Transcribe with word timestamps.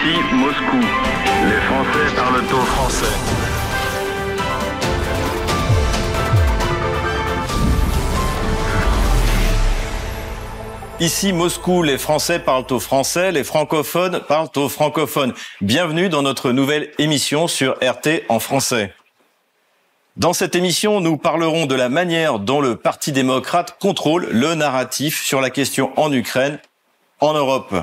Ici 0.00 0.22
Moscou. 0.32 0.80
Les 1.48 1.60
Français 1.60 2.14
parlent 2.14 2.44
au 2.44 2.64
français. 2.66 3.06
Ici 11.00 11.32
Moscou, 11.32 11.82
les 11.82 11.98
Français 11.98 12.38
parlent 12.38 12.66
au 12.70 12.78
français, 12.78 13.32
les 13.32 13.42
francophones 13.42 14.20
parlent 14.20 14.48
aux 14.54 14.68
francophones. 14.68 15.34
Bienvenue 15.60 16.08
dans 16.08 16.22
notre 16.22 16.52
nouvelle 16.52 16.92
émission 16.98 17.48
sur 17.48 17.72
RT 17.82 18.22
en 18.28 18.38
français. 18.38 18.94
Dans 20.16 20.32
cette 20.32 20.54
émission, 20.54 21.00
nous 21.00 21.16
parlerons 21.16 21.66
de 21.66 21.74
la 21.74 21.88
manière 21.88 22.38
dont 22.38 22.60
le 22.60 22.76
Parti 22.76 23.10
démocrate 23.10 23.76
contrôle 23.80 24.28
le 24.30 24.54
narratif 24.54 25.24
sur 25.24 25.40
la 25.40 25.50
question 25.50 25.90
en 25.96 26.12
Ukraine, 26.12 26.60
en 27.18 27.32
Europe. 27.34 27.74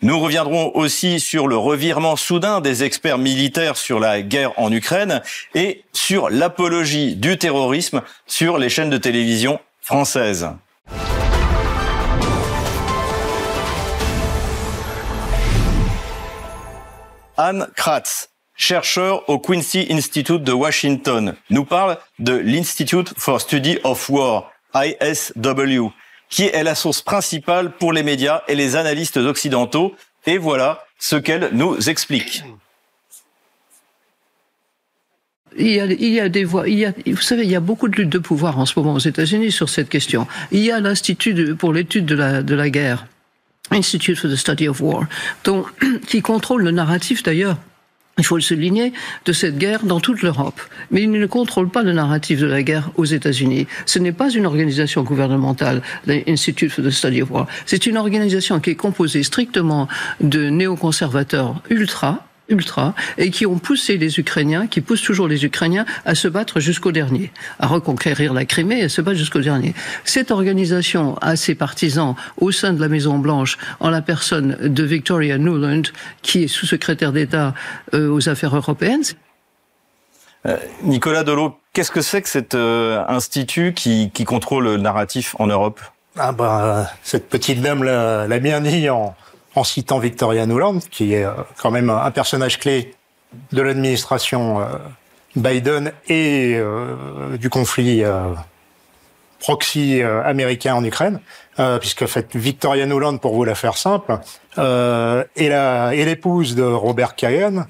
Nous 0.00 0.20
reviendrons 0.20 0.70
aussi 0.76 1.18
sur 1.18 1.48
le 1.48 1.56
revirement 1.56 2.14
soudain 2.14 2.60
des 2.60 2.84
experts 2.84 3.18
militaires 3.18 3.76
sur 3.76 3.98
la 3.98 4.22
guerre 4.22 4.52
en 4.56 4.70
Ukraine 4.70 5.22
et 5.56 5.82
sur 5.92 6.30
l'apologie 6.30 7.16
du 7.16 7.36
terrorisme 7.36 8.02
sur 8.24 8.58
les 8.58 8.68
chaînes 8.68 8.90
de 8.90 8.96
télévision 8.96 9.58
françaises. 9.80 10.50
Anne 17.36 17.66
Kratz, 17.74 18.30
chercheur 18.56 19.28
au 19.28 19.40
Quincy 19.40 19.88
Institute 19.90 20.44
de 20.44 20.52
Washington, 20.52 21.34
nous 21.50 21.64
parle 21.64 21.98
de 22.20 22.34
l'Institute 22.34 23.14
for 23.16 23.40
Study 23.40 23.80
of 23.82 24.08
War, 24.10 24.52
ISW, 24.76 25.90
qui 26.28 26.44
est 26.44 26.62
la 26.62 26.74
source 26.74 27.02
principale 27.02 27.72
pour 27.72 27.92
les 27.92 28.02
médias 28.02 28.42
et 28.48 28.54
les 28.54 28.76
analystes 28.76 29.16
occidentaux. 29.16 29.94
Et 30.26 30.38
voilà 30.38 30.84
ce 30.98 31.16
qu'elle 31.16 31.50
nous 31.52 31.88
explique. 31.88 32.42
Il 35.56 35.68
y, 35.68 35.80
a, 35.80 35.86
il 35.86 36.08
y 36.08 36.20
a 36.20 36.28
des 36.28 36.44
voix. 36.44 36.68
Il 36.68 36.78
y 36.78 36.84
a, 36.84 36.92
vous 37.06 37.16
savez, 37.20 37.42
il 37.42 37.50
y 37.50 37.56
a 37.56 37.60
beaucoup 37.60 37.88
de 37.88 37.96
luttes 37.96 38.10
de 38.10 38.18
pouvoir 38.18 38.58
en 38.58 38.66
ce 38.66 38.78
moment 38.78 38.94
aux 38.94 38.98
États-Unis 38.98 39.50
sur 39.50 39.68
cette 39.68 39.88
question. 39.88 40.26
Il 40.52 40.60
y 40.60 40.70
a 40.70 40.78
l'Institut 40.78 41.56
pour 41.56 41.72
l'étude 41.72 42.04
de 42.04 42.14
la, 42.14 42.42
de 42.42 42.54
la 42.54 42.70
guerre 42.70 43.06
Institute 43.70 44.16
for 44.16 44.30
the 44.30 44.36
Study 44.36 44.68
of 44.68 44.80
War, 44.80 45.06
dont, 45.44 45.64
qui 46.06 46.22
contrôle 46.22 46.62
le 46.62 46.70
narratif 46.70 47.22
d'ailleurs 47.22 47.56
il 48.18 48.24
faut 48.24 48.36
le 48.36 48.42
souligner, 48.42 48.92
de 49.24 49.32
cette 49.32 49.58
guerre 49.58 49.84
dans 49.84 50.00
toute 50.00 50.22
l'Europe. 50.22 50.60
Mais 50.90 51.02
il 51.02 51.10
ne 51.10 51.26
contrôle 51.26 51.70
pas 51.70 51.82
le 51.82 51.92
narratif 51.92 52.40
de 52.40 52.46
la 52.46 52.62
guerre 52.62 52.90
aux 52.96 53.04
États-Unis. 53.04 53.66
Ce 53.86 53.98
n'est 53.98 54.12
pas 54.12 54.30
une 54.30 54.46
organisation 54.46 55.02
gouvernementale, 55.02 55.82
l'Institute 56.06 56.70
for 56.70 56.84
the 56.84 56.90
Study 56.90 57.22
of 57.22 57.30
War. 57.30 57.46
C'est 57.64 57.86
une 57.86 57.96
organisation 57.96 58.60
qui 58.60 58.70
est 58.70 58.74
composée 58.74 59.22
strictement 59.22 59.88
de 60.20 60.50
néoconservateurs 60.50 61.62
ultra, 61.70 62.26
ultra 62.48 62.94
et 63.16 63.30
qui 63.30 63.46
ont 63.46 63.58
poussé 63.58 63.96
les 63.96 64.18
Ukrainiens, 64.18 64.66
qui 64.66 64.80
poussent 64.80 65.02
toujours 65.02 65.28
les 65.28 65.44
Ukrainiens 65.44 65.84
à 66.04 66.14
se 66.14 66.28
battre 66.28 66.60
jusqu'au 66.60 66.92
dernier, 66.92 67.30
à 67.58 67.66
reconquérir 67.66 68.32
la 68.32 68.44
Crimée 68.44 68.80
et 68.80 68.84
à 68.84 68.88
se 68.88 69.00
battre 69.00 69.18
jusqu'au 69.18 69.40
dernier. 69.40 69.74
Cette 70.04 70.30
organisation 70.30 71.16
a 71.18 71.36
ses 71.36 71.54
partisans 71.54 72.14
au 72.38 72.50
sein 72.50 72.72
de 72.72 72.80
la 72.80 72.88
Maison 72.88 73.18
Blanche 73.18 73.58
en 73.80 73.90
la 73.90 74.02
personne 74.02 74.56
de 74.60 74.82
Victoria 74.84 75.38
Nuland, 75.38 75.82
qui 76.22 76.44
est 76.44 76.48
sous-secrétaire 76.48 77.12
d'État 77.12 77.54
euh, 77.94 78.10
aux 78.10 78.28
affaires 78.28 78.56
européennes. 78.56 79.02
Euh, 80.46 80.56
Nicolas 80.82 81.24
Delot, 81.24 81.58
qu'est-ce 81.72 81.90
que 81.90 82.00
c'est 82.00 82.22
que 82.22 82.28
cet 82.28 82.54
euh, 82.54 83.02
institut 83.08 83.74
qui, 83.74 84.10
qui, 84.12 84.24
contrôle 84.24 84.64
le 84.64 84.76
narratif 84.76 85.34
en 85.38 85.46
Europe? 85.46 85.80
Ah 86.16 86.32
bah, 86.32 86.90
Cette 87.02 87.28
petite 87.28 87.60
dame 87.60 87.82
l'a 87.84 88.38
bien 88.38 88.60
dit 88.60 88.88
en, 88.88 89.14
en 89.58 89.64
citant 89.64 89.98
Victoria 89.98 90.46
Nuland, 90.46 90.78
qui 90.90 91.14
est 91.14 91.24
euh, 91.24 91.32
quand 91.60 91.70
même 91.70 91.90
un 91.90 92.10
personnage 92.10 92.58
clé 92.58 92.94
de 93.52 93.60
l'administration 93.60 94.60
euh, 94.60 94.64
Biden 95.36 95.92
et 96.08 96.54
euh, 96.56 97.36
du 97.36 97.50
conflit 97.50 98.02
proxy 99.40 100.02
américain 100.02 100.74
en 100.74 100.82
Ukraine, 100.82 101.20
puisque 101.78 102.06
fait 102.06 102.34
Victoria 102.34 102.86
Nuland, 102.86 103.18
pour 103.18 103.34
vous 103.34 103.44
la 103.44 103.54
faire 103.54 103.76
simple, 103.76 104.18
est 104.56 106.04
l'épouse 106.04 106.56
de 106.56 106.64
Robert 106.64 107.14
Kagan. 107.14 107.64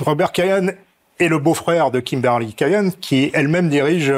Robert 0.00 0.32
Kagan 0.32 0.72
est 1.20 1.28
le 1.28 1.38
beau-frère 1.38 1.92
de 1.92 2.00
Kimberly 2.00 2.52
Kagan, 2.52 2.90
qui 3.00 3.30
elle-même 3.32 3.68
dirige 3.68 4.12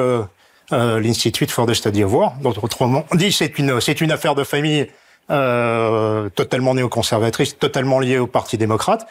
l'Institute 0.71 1.51
for 1.51 1.67
the 1.67 1.75
Study 1.75 2.03
of 2.03 2.15
War. 2.15 2.33
Autrement 2.63 3.05
dit, 3.13 3.31
c'est 3.31 3.59
une 3.59 3.79
c'est 3.83 4.01
une 4.01 4.11
affaire 4.11 4.35
de 4.35 4.45
famille 4.45 4.89
euh, 5.31 6.29
totalement 6.31 6.75
néoconservatrice, 6.75 7.59
totalement 7.59 8.01
liée 8.01 8.19
au 8.19 8.27
Parti 8.27 8.59
démocrate. 8.59 9.07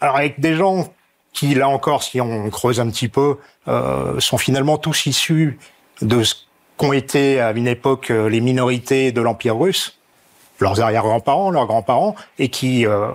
Alors 0.00 0.16
avec 0.16 0.40
des 0.40 0.54
gens 0.54 0.92
qui, 1.32 1.54
là 1.54 1.68
encore, 1.68 2.02
si 2.02 2.20
on 2.20 2.48
creuse 2.50 2.80
un 2.80 2.88
petit 2.88 3.08
peu, 3.08 3.36
euh, 3.68 4.18
sont 4.20 4.38
finalement 4.38 4.78
tous 4.78 5.06
issus 5.06 5.58
de 6.02 6.22
ce 6.22 6.34
qu'ont 6.76 6.92
été 6.92 7.40
à 7.40 7.52
une 7.52 7.68
époque 7.68 8.10
euh, 8.10 8.28
les 8.28 8.40
minorités 8.40 9.12
de 9.12 9.20
l'Empire 9.20 9.58
russe, 9.58 9.98
leurs 10.60 10.80
arrière-grands-parents, 10.80 11.50
leurs 11.50 11.66
grands-parents, 11.66 12.14
et 12.38 12.48
qui 12.48 12.86
euh, 12.86 13.08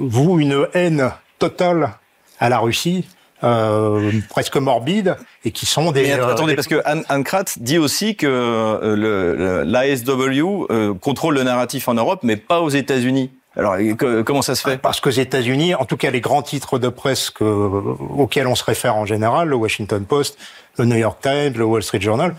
vouent 0.00 0.40
une 0.40 0.66
haine 0.74 1.12
totale 1.38 1.90
à 2.38 2.48
la 2.48 2.58
Russie, 2.58 3.06
euh, 3.44 4.12
presque 4.28 4.56
morbides 4.56 5.16
et 5.44 5.50
qui 5.50 5.66
sont 5.66 5.92
des. 5.92 6.02
Mais 6.02 6.12
attendez, 6.12 6.54
parce 6.54 6.66
que 6.66 6.80
Anne, 6.84 7.04
Anne 7.08 7.24
Kratz 7.24 7.58
dit 7.58 7.78
aussi 7.78 8.16
que 8.16 8.26
euh, 8.26 9.64
l'ASW 9.64 10.66
euh, 10.70 10.94
contrôle 10.94 11.34
le 11.34 11.42
narratif 11.42 11.88
en 11.88 11.94
Europe, 11.94 12.20
mais 12.22 12.36
pas 12.36 12.60
aux 12.60 12.68
États-Unis. 12.68 13.30
Alors 13.56 13.76
comment 14.24 14.42
ça 14.42 14.54
se 14.54 14.62
fait? 14.62 14.78
Parce 14.78 15.00
qu'aux 15.00 15.10
États-Unis, 15.10 15.74
en 15.74 15.84
tout 15.84 15.96
cas 15.96 16.10
les 16.10 16.20
grands 16.20 16.42
titres 16.42 16.78
de 16.78 16.88
presse 16.88 17.30
que, 17.30 17.44
auxquels 17.44 18.46
on 18.46 18.54
se 18.54 18.62
réfère 18.62 18.94
en 18.94 19.06
général, 19.06 19.48
le 19.48 19.56
Washington 19.56 20.04
Post, 20.04 20.38
le 20.78 20.84
New 20.84 20.96
York 20.96 21.18
Times, 21.20 21.54
le 21.56 21.64
Wall 21.64 21.82
Street 21.82 22.00
Journal, 22.00 22.36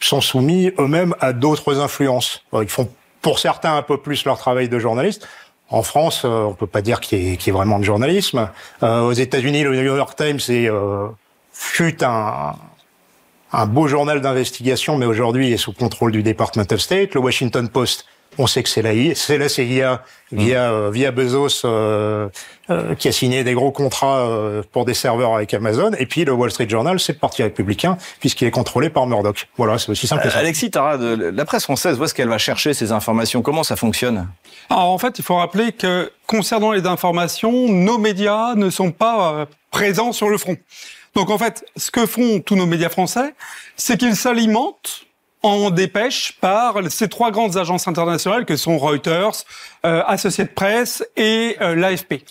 sont 0.00 0.22
soumis 0.22 0.72
eux-mêmes 0.78 1.14
à 1.20 1.34
d'autres 1.34 1.78
influences. 1.78 2.42
Ils 2.54 2.68
font 2.68 2.88
pour 3.20 3.38
certains 3.38 3.76
un 3.76 3.82
peu 3.82 3.98
plus 3.98 4.24
leur 4.24 4.38
travail 4.38 4.68
de 4.68 4.78
journaliste. 4.78 5.28
En 5.68 5.82
France, 5.82 6.22
euh, 6.24 6.44
on 6.44 6.54
peut 6.54 6.66
pas 6.66 6.82
dire 6.82 7.00
qu'il 7.00 7.18
y, 7.18 7.32
ait 7.32 7.52
vraiment 7.52 7.78
de 7.78 7.84
journalisme. 7.84 8.48
Euh, 8.82 9.00
aux 9.00 9.12
États-Unis, 9.12 9.64
le 9.64 9.74
New 9.74 9.96
York 9.96 10.16
Times 10.16 10.38
est, 10.48 10.70
euh, 10.70 11.08
fut 11.58 12.04
un, 12.04 12.54
un 13.52 13.66
beau 13.66 13.88
journal 13.88 14.20
d'investigation, 14.20 14.96
mais 14.96 15.06
aujourd'hui 15.06 15.48
il 15.48 15.52
est 15.52 15.58
sous 15.58 15.72
contrôle 15.72 16.12
du 16.12 16.22
Department 16.22 16.66
of 16.70 16.80
State. 16.80 17.14
Le 17.14 17.20
Washington 17.20 17.68
Post 17.68 18.06
on 18.38 18.46
sait 18.46 18.62
que 18.62 18.68
c'est 18.68 18.82
la, 18.82 19.14
c'est 19.14 19.38
la 19.38 19.48
CIA 19.48 20.02
via, 20.32 20.70
euh, 20.70 20.90
via 20.90 21.10
Bezos 21.10 21.64
euh, 21.64 22.28
euh, 22.70 22.94
qui 22.94 23.08
a 23.08 23.12
signé 23.12 23.44
des 23.44 23.54
gros 23.54 23.70
contrats 23.70 24.28
pour 24.72 24.84
des 24.84 24.94
serveurs 24.94 25.34
avec 25.34 25.54
Amazon. 25.54 25.92
Et 25.98 26.06
puis 26.06 26.24
le 26.24 26.32
Wall 26.32 26.50
Street 26.50 26.68
Journal, 26.68 27.00
c'est 27.00 27.14
le 27.14 27.18
Parti 27.18 27.42
républicain 27.42 27.96
puisqu'il 28.20 28.46
est 28.46 28.50
contrôlé 28.50 28.90
par 28.90 29.06
Murdoch. 29.06 29.48
Voilà, 29.56 29.78
c'est 29.78 29.90
aussi 29.90 30.06
simple 30.06 30.22
que 30.22 30.30
ça. 30.30 30.38
Alexis 30.38 30.70
Tarad, 30.70 31.00
la 31.00 31.44
presse 31.44 31.64
française, 31.64 31.98
où 31.98 32.04
est-ce 32.04 32.14
qu'elle 32.14 32.28
va 32.28 32.38
chercher 32.38 32.74
ces 32.74 32.92
informations? 32.92 33.42
Comment 33.42 33.62
ça 33.62 33.76
fonctionne? 33.76 34.28
Alors 34.68 34.90
en 34.90 34.98
fait, 34.98 35.18
il 35.18 35.24
faut 35.24 35.36
rappeler 35.36 35.72
que 35.72 36.10
concernant 36.26 36.72
les 36.72 36.86
informations, 36.86 37.68
nos 37.68 37.98
médias 37.98 38.54
ne 38.54 38.68
sont 38.70 38.90
pas 38.90 39.46
présents 39.70 40.12
sur 40.12 40.28
le 40.28 40.38
front. 40.38 40.56
Donc 41.16 41.30
en 41.30 41.38
fait, 41.38 41.64
ce 41.76 41.90
que 41.90 42.04
font 42.04 42.40
tous 42.40 42.56
nos 42.56 42.66
médias 42.66 42.90
français, 42.90 43.34
c'est 43.74 43.96
qu'ils 43.96 44.16
s'alimentent 44.16 45.06
en 45.42 45.70
dépêche 45.70 46.36
par 46.42 46.74
ces 46.90 47.08
trois 47.08 47.30
grandes 47.30 47.56
agences 47.56 47.88
internationales 47.88 48.44
que 48.44 48.54
sont 48.56 48.76
Reuters, 48.76 49.32
euh, 49.86 50.02
Associated 50.06 50.54
Press 50.54 51.02
et 51.16 51.56
euh, 51.62 51.74
l'AFP. 51.74 52.22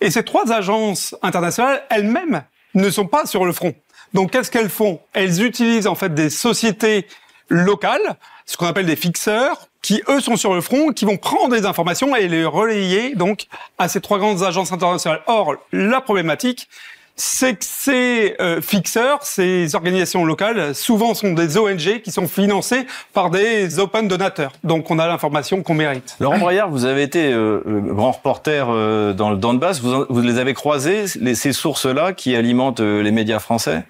Et 0.00 0.12
ces 0.12 0.22
trois 0.22 0.52
agences 0.52 1.16
internationales 1.20 1.82
elles-mêmes 1.90 2.44
ne 2.74 2.88
sont 2.90 3.06
pas 3.08 3.26
sur 3.26 3.44
le 3.44 3.52
front. 3.52 3.74
Donc 4.14 4.30
qu'est-ce 4.30 4.52
qu'elles 4.52 4.70
font? 4.70 5.00
Elles 5.14 5.42
utilisent 5.42 5.88
en 5.88 5.96
fait 5.96 6.14
des 6.14 6.30
sociétés 6.30 7.08
locales, 7.48 8.18
ce 8.46 8.56
qu'on 8.56 8.66
appelle 8.66 8.86
des 8.86 8.94
fixeurs, 8.94 9.66
qui 9.82 10.00
eux 10.08 10.20
sont 10.20 10.36
sur 10.36 10.54
le 10.54 10.60
front, 10.60 10.92
qui 10.92 11.06
vont 11.06 11.16
prendre 11.16 11.56
des 11.56 11.66
informations 11.66 12.14
et 12.14 12.28
les 12.28 12.44
relayer 12.44 13.16
donc 13.16 13.46
à 13.78 13.88
ces 13.88 14.00
trois 14.00 14.18
grandes 14.18 14.44
agences 14.44 14.70
internationales. 14.70 15.22
Or, 15.26 15.56
la 15.72 16.00
problématique, 16.00 16.68
c'est 17.18 17.54
que 17.54 17.64
ces 17.64 18.36
euh, 18.40 18.60
fixeurs, 18.60 19.18
ces 19.22 19.74
organisations 19.74 20.24
locales, 20.24 20.74
souvent 20.74 21.14
sont 21.14 21.32
des 21.32 21.58
ONG 21.58 22.00
qui 22.02 22.12
sont 22.12 22.28
financées 22.28 22.86
par 23.12 23.30
des 23.30 23.80
open 23.80 24.06
donateurs. 24.06 24.52
Donc 24.62 24.90
on 24.90 24.98
a 24.98 25.06
l'information 25.08 25.62
qu'on 25.62 25.74
mérite. 25.74 26.16
Laurent 26.20 26.38
Braillard, 26.38 26.70
vous 26.70 26.84
avez 26.84 27.02
été 27.02 27.32
euh, 27.32 27.60
grand 27.66 28.12
reporter 28.12 28.68
euh, 28.70 29.12
dans 29.12 29.30
le 29.30 29.36
Donbass. 29.36 29.80
Vous, 29.80 30.06
vous 30.08 30.20
les 30.20 30.38
avez 30.38 30.54
croisés, 30.54 31.06
les, 31.20 31.34
ces 31.34 31.52
sources-là 31.52 32.12
qui 32.12 32.36
alimentent 32.36 32.80
euh, 32.80 33.02
les 33.02 33.10
médias 33.10 33.40
français? 33.40 33.82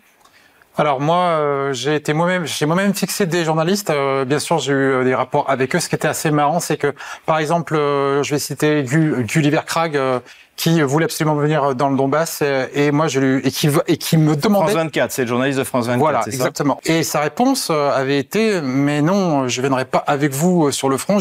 Alors 0.79 1.01
moi, 1.01 1.73
j'ai 1.73 1.97
été 1.97 2.13
moi-même, 2.13 2.47
j'ai 2.47 2.65
moi-même 2.65 2.95
fixé 2.95 3.27
des 3.27 3.43
journalistes. 3.45 3.93
bien 4.27 4.39
sûr, 4.39 4.59
j'ai 4.59 4.73
eu 4.73 5.03
des 5.03 5.15
rapports 5.15 5.51
avec 5.51 5.75
eux. 5.75 5.81
Ce 5.81 5.89
qui 5.89 5.97
était 5.97 6.07
assez 6.07 6.31
marrant, 6.31 6.61
c'est 6.61 6.77
que, 6.77 6.95
par 7.27 7.41
exemple, 7.41 7.75
je 7.75 8.31
vais 8.31 8.39
citer 8.39 8.85
Gulliver 8.85 9.63
Krag, 9.67 9.99
qui 10.59 10.83
voulait 10.83 11.05
absolument 11.05 11.37
venir 11.37 11.75
dans 11.77 11.89
le 11.89 11.97
Donbass 11.97 12.43
et 12.75 12.91
moi 12.91 13.07
je 13.07 13.21
lui 13.21 13.47
et 13.47 13.51
qui 13.51 13.71
et 13.87 13.97
qui 13.97 14.17
me 14.19 14.35
demandait 14.35 14.73
France 14.73 14.85
24, 14.85 15.13
c'est 15.13 15.23
le 15.23 15.29
journaliste 15.29 15.59
de 15.59 15.65
France 15.65 15.87
24, 15.87 15.99
voilà 15.99 16.23
exactement. 16.27 16.81
Ça 16.85 16.93
et 16.93 17.03
sa 17.05 17.21
réponse 17.21 17.69
euh, 17.71 17.91
avait 17.93 18.19
été 18.19 18.61
mais 18.61 19.01
non, 19.01 19.47
je 19.47 19.61
viendrai 19.61 19.85
pas 19.85 20.03
avec 20.07 20.33
vous 20.33 20.67
euh, 20.67 20.73
sur 20.73 20.89
le 20.89 20.99
front. 20.99 21.21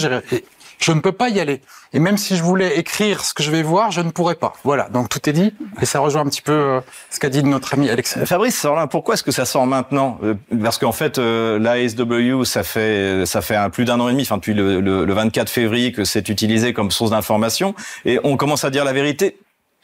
Je 0.79 0.91
ne 0.91 0.99
peux 0.99 1.11
pas 1.11 1.29
y 1.29 1.39
aller. 1.39 1.61
Et 1.93 1.99
même 1.99 2.17
si 2.17 2.35
je 2.35 2.43
voulais 2.43 2.77
écrire 2.77 3.23
ce 3.23 3.33
que 3.33 3.43
je 3.43 3.51
vais 3.51 3.63
voir, 3.63 3.91
je 3.91 4.01
ne 4.01 4.11
pourrais 4.11 4.35
pas. 4.35 4.53
Voilà, 4.63 4.89
donc 4.89 5.09
tout 5.09 5.29
est 5.29 5.33
dit. 5.33 5.53
Et 5.81 5.85
ça 5.85 5.99
rejoint 5.99 6.21
un 6.21 6.25
petit 6.25 6.41
peu 6.41 6.51
euh, 6.51 6.79
ce 7.09 7.19
qu'a 7.19 7.29
dit 7.29 7.43
notre 7.43 7.73
ami 7.73 7.89
Alexis. 7.89 8.19
Fabrice 8.25 8.59
Sorlin, 8.59 8.87
pourquoi 8.87 9.13
est-ce 9.15 9.23
que 9.23 9.31
ça 9.31 9.45
sort 9.45 9.65
maintenant? 9.65 10.19
Euh, 10.23 10.35
Parce 10.61 10.77
qu'en 10.77 10.91
fait, 10.91 11.17
euh, 11.17 11.59
l'ASW, 11.59 12.43
ça 12.43 12.63
fait 12.63 13.25
ça 13.25 13.41
fait 13.41 13.57
plus 13.71 13.85
d'un 13.85 13.99
an 13.99 14.09
et 14.09 14.11
demi, 14.11 14.23
enfin 14.23 14.37
depuis 14.37 14.53
le, 14.53 14.81
le 14.81 15.13
24 15.13 15.49
février, 15.49 15.91
que 15.91 16.03
c'est 16.03 16.29
utilisé 16.29 16.73
comme 16.73 16.91
source 16.91 17.11
d'information, 17.11 17.73
et 18.05 18.19
on 18.23 18.37
commence 18.37 18.63
à 18.63 18.69
dire 18.69 18.83
la 18.83 18.93
vérité 18.93 19.37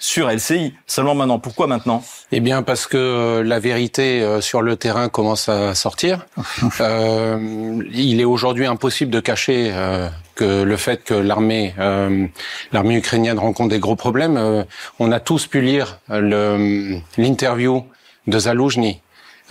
sur 0.04 0.30
LCI. 0.30 0.74
Seulement 0.86 1.16
maintenant. 1.16 1.40
Pourquoi 1.40 1.66
maintenant? 1.68 2.04
Eh 2.34 2.42
bien, 2.42 2.62
parce 2.62 2.88
que 2.88 2.98
euh, 2.98 3.42
la 3.44 3.60
vérité 3.60 4.22
euh, 4.22 4.42
sur 4.42 4.62
le 4.62 4.76
terrain 4.76 5.08
commence 5.08 5.48
à 5.50 5.74
sortir. 5.76 6.26
Euh, 6.82 7.82
il 7.94 8.20
est 8.20 8.26
aujourd'hui 8.26 8.66
impossible 8.66 9.12
de 9.12 9.20
cacher 9.20 9.72
euh, 9.74 10.10
que 10.36 10.64
le 10.64 10.78
fait 10.78 11.04
que 11.04 11.14
l'armée 11.14 11.74
euh, 11.80 12.26
l'armée 12.74 12.96
ukrainienne 12.98 13.40
rencontre 13.40 13.70
des 13.70 13.80
gros 13.80 13.96
problèmes. 13.96 14.36
Euh, 14.38 14.64
on 15.00 15.12
a 15.12 15.20
tous 15.20 15.48
pu 15.48 15.62
lire 15.62 16.00
le- 16.10 16.98
l'interview 17.18 17.86
de 18.28 18.40
Zaloujny 18.40 19.02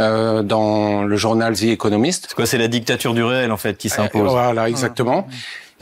euh, 0.01 0.43
dans 0.43 1.03
le 1.05 1.17
journal 1.17 1.55
The 1.57 1.65
Economist. 1.65 2.27
C'est 2.29 2.35
quoi 2.35 2.47
C'est 2.47 2.59
la 2.59 2.69
dictature 2.69 3.15
du 3.15 3.23
réel 3.23 3.53
en 3.53 3.57
fait 3.57 3.77
qui 3.79 3.89
s'impose. 3.89 4.31
Voilà, 4.31 4.69
exactement. 4.69 5.27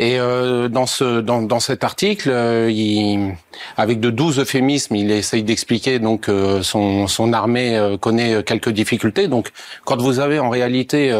Et 0.00 0.18
euh, 0.18 0.68
dans 0.68 0.86
ce 0.86 1.20
dans, 1.20 1.42
dans 1.42 1.60
cet 1.60 1.84
article, 1.84 2.30
euh, 2.30 2.70
il, 2.70 3.34
avec 3.76 4.00
de 4.00 4.08
doux 4.08 4.30
euphémismes, 4.38 4.96
il 4.96 5.10
essaye 5.10 5.42
d'expliquer 5.42 5.98
donc 5.98 6.30
euh, 6.30 6.62
son 6.62 7.06
son 7.06 7.34
armée 7.34 7.76
euh, 7.76 7.98
connaît 7.98 8.42
quelques 8.42 8.70
difficultés. 8.70 9.28
Donc, 9.28 9.50
quand 9.84 10.00
vous 10.00 10.18
avez 10.18 10.38
en 10.38 10.48
réalité 10.48 11.12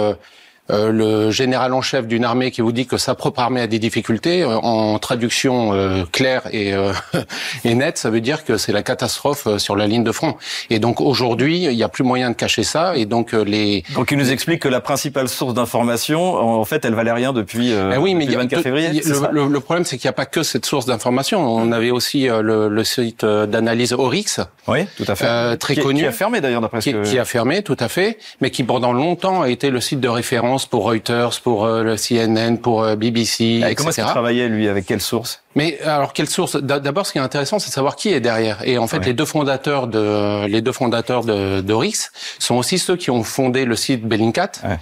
euh, 0.71 0.91
le 0.93 1.31
général 1.31 1.75
en 1.75 1.83
chef 1.83 2.07
d'une 2.07 2.25
armée 2.25 2.51
qui 2.51 2.61
vous 2.61 2.73
dit 2.73 2.87
que 2.87 2.97
sa 2.97 3.15
propre 3.15 3.41
armée 3.41 3.61
a 3.61 3.67
des 3.67 3.79
difficultés, 3.79 4.43
euh, 4.43 4.57
en 4.57 4.99
traduction 4.99 5.73
euh, 5.75 6.05
claire 6.13 6.43
et, 6.53 6.73
euh, 6.75 6.93
et 7.65 7.75
nette, 7.75 7.99
ça 7.99 8.11
veut 8.11 8.21
dire 8.21 8.45
que 8.45 8.57
c'est 8.57 8.73
la 8.73 8.83
catastrophe 8.83 9.47
euh, 9.47 9.59
sur 9.59 9.77
la 9.77 9.87
ligne 9.87 10.05
de 10.05 10.13
front. 10.13 10.37
Et 10.71 10.79
donc 10.79 11.01
aujourd'hui, 11.01 11.65
il 11.65 11.77
n'y 11.77 11.83
a 11.83 11.89
plus 11.89 12.05
moyen 12.05 12.31
de 12.31 12.35
cacher 12.37 12.63
ça. 12.63 12.97
Et 12.97 13.07
donc 13.07 13.33
les 13.33 13.85
Donc 13.95 14.11
il 14.11 14.19
nous 14.19 14.31
explique 14.31 14.61
que 14.63 14.69
la 14.69 14.81
principale 14.81 15.29
source 15.29 15.55
d'information, 15.55 16.35
en 16.37 16.65
fait, 16.65 16.85
elle 16.85 16.95
valait 16.95 17.13
rien 17.13 17.33
depuis, 17.33 17.73
euh, 17.73 17.93
Eh 17.95 17.99
oui, 17.99 18.15
mais 18.15 18.27
depuis 18.27 18.27
il 18.27 18.33
y 18.33 18.35
le 18.35 18.41
a 18.41 18.43
24 18.45 18.59
deux- 18.59 18.63
février. 18.63 18.89
a- 18.89 19.31
le, 19.33 19.43
le- 19.45 19.49
le 19.53 19.61
problème, 19.61 19.85
c'est 19.85 19.99
qu'il 19.99 20.07
n'y 20.09 20.11
a 20.11 20.15
pas 20.15 20.27
que 20.27 20.43
cette 20.43 20.67
source 20.67 20.87
d'information. 20.87 21.41
On 21.47 21.73
avait 21.73 21.91
aussi 21.91 22.29
euh, 22.29 22.43
le, 22.43 22.69
le 22.69 22.85
site 22.85 23.25
d'analyse 23.25 23.93
Orix, 23.93 24.27
Oui, 24.69 24.81
tout 24.97 25.05
à 25.09 25.15
fait. 25.15 25.57
Très 25.57 25.75
Qui- 25.75 25.81
connu. 25.81 26.01
Qui 26.01 26.07
a 26.07 26.13
fermé 26.13 26.41
d'ailleurs 26.41 26.61
d'après 26.61 26.81
ce 26.81 26.91
qui, 26.91 26.93
que... 26.93 27.03
qui 27.03 27.19
a 27.19 27.25
fermé, 27.25 27.63
tout 27.63 27.77
à 27.81 27.89
fait, 27.89 28.19
mais 28.41 28.51
qui 28.51 28.63
pendant 28.65 28.93
longtemps 28.93 29.43
a 29.43 29.49
été 29.49 29.71
le 29.71 29.81
site 29.81 30.01
de 30.01 30.09
référence 30.09 30.60
pour 30.67 30.85
Reuters, 30.85 31.41
pour 31.43 31.65
euh, 31.65 31.83
le 31.83 31.97
CNN, 31.97 32.57
pour 32.59 32.83
euh, 32.83 32.97
BBC, 32.97 33.45
Et 33.45 33.59
etc. 33.59 33.75
comment 33.77 33.89
est-ce 33.91 33.97
qu'il 33.97 34.05
travaillait 34.07 34.49
lui 34.49 34.69
Avec 34.69 34.87
quelle 34.87 35.01
source? 35.01 35.43
Mais 35.57 35.81
alors 35.81 36.13
quelle 36.13 36.29
source? 36.29 36.57
D'a- 36.57 36.79
D'abord, 36.79 37.07
ce 37.07 37.13
qui 37.13 37.19
est 37.19 37.21
intéressant, 37.21 37.59
c'est 37.59 37.69
de 37.71 37.75
savoir 37.75 37.97
qui 37.97 38.13
est 38.13 38.21
derrière. 38.21 38.59
Et 38.65 38.79
en 38.79 38.87
fait, 38.87 38.99
Ouais. 38.99 39.07
les 39.07 39.15
deux 39.15 39.25
fondateurs 39.25 39.87
de 39.89 40.47
les 40.47 40.61
deux 40.63 40.73
fondateurs 40.73 41.25
de 41.25 41.61
d'Orix 41.61 42.11
sont 42.39 42.55
aussi 42.57 42.79
ceux 42.79 42.97
qui 42.97 43.11
ont 43.11 43.23
fondé 43.25 43.65
le 43.65 43.75
site 43.77 44.05
Bellingcat, 44.05 44.53
Ouais. 44.65 44.79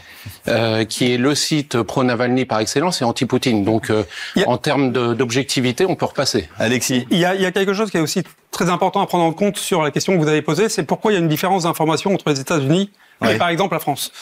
euh, 0.49 0.85
qui 0.85 1.13
est 1.13 1.17
le 1.17 1.35
site 1.35 1.81
pro 1.83 2.05
Navalny 2.05 2.45
par 2.45 2.61
excellence 2.61 3.01
et 3.01 3.05
anti-Poutine. 3.05 3.65
Donc, 3.65 3.91
euh, 3.91 4.03
a- 4.37 4.47
en 4.49 4.59
termes 4.59 4.93
de- 4.93 5.15
d'objectivité, 5.15 5.87
on 5.87 5.95
peut 5.97 6.05
repasser. 6.07 6.49
Alexis 6.59 7.07
Il 7.11 7.19
y, 7.19 7.25
a, 7.25 7.35
il 7.35 7.41
y 7.41 7.47
a 7.47 7.53
quelque 7.53 7.73
chose 7.73 7.91
qui 7.91 7.97
est 7.97 8.01
aussi 8.01 8.23
très 8.51 8.69
important 8.69 9.01
à 9.01 9.07
prendre 9.07 9.25
en 9.25 9.33
compte 9.33 9.57
sur 9.57 9.83
la 9.83 9.91
question 9.91 10.15
que 10.15 10.19
vous 10.23 10.29
avez 10.29 10.43
posée, 10.43 10.69
c'est 10.69 10.83
pourquoi 10.83 11.13
il 11.13 11.15
y 11.15 11.19
a 11.19 11.21
une 11.21 11.29
différence 11.29 11.63
d'information 11.65 12.13
entre 12.15 12.29
les 12.31 12.41
États-Unis 12.41 12.91
Ouais. 13.21 13.35
et 13.35 13.39
par 13.39 13.49
exemple 13.49 13.75
la 13.75 13.81
France? 13.81 14.13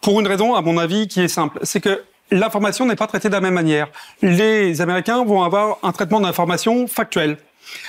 Pour 0.00 0.20
une 0.20 0.26
raison, 0.26 0.54
à 0.54 0.62
mon 0.62 0.78
avis, 0.78 1.08
qui 1.08 1.20
est 1.20 1.28
simple, 1.28 1.58
c'est 1.62 1.80
que 1.80 2.04
l'information 2.30 2.86
n'est 2.86 2.96
pas 2.96 3.06
traitée 3.06 3.28
de 3.28 3.34
la 3.34 3.40
même 3.40 3.54
manière. 3.54 3.88
Les 4.22 4.80
Américains 4.80 5.24
vont 5.24 5.42
avoir 5.42 5.78
un 5.82 5.92
traitement 5.92 6.20
d'information 6.20 6.86
factuel. 6.86 7.38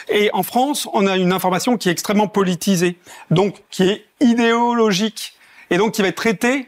Et 0.10 0.30
en 0.34 0.44
France, 0.44 0.88
on 0.94 1.06
a 1.06 1.18
une 1.18 1.32
information 1.32 1.78
qui 1.78 1.90
est 1.90 1.92
extrêmement 1.92 2.28
politisée, 2.28 2.98
donc 3.30 3.56
qui 3.70 3.84
est 3.90 4.06
idéologique, 4.20 5.34
et 5.70 5.78
donc 5.78 5.94
qui 5.94 6.02
va 6.02 6.08
être 6.08 6.16
traitée 6.16 6.68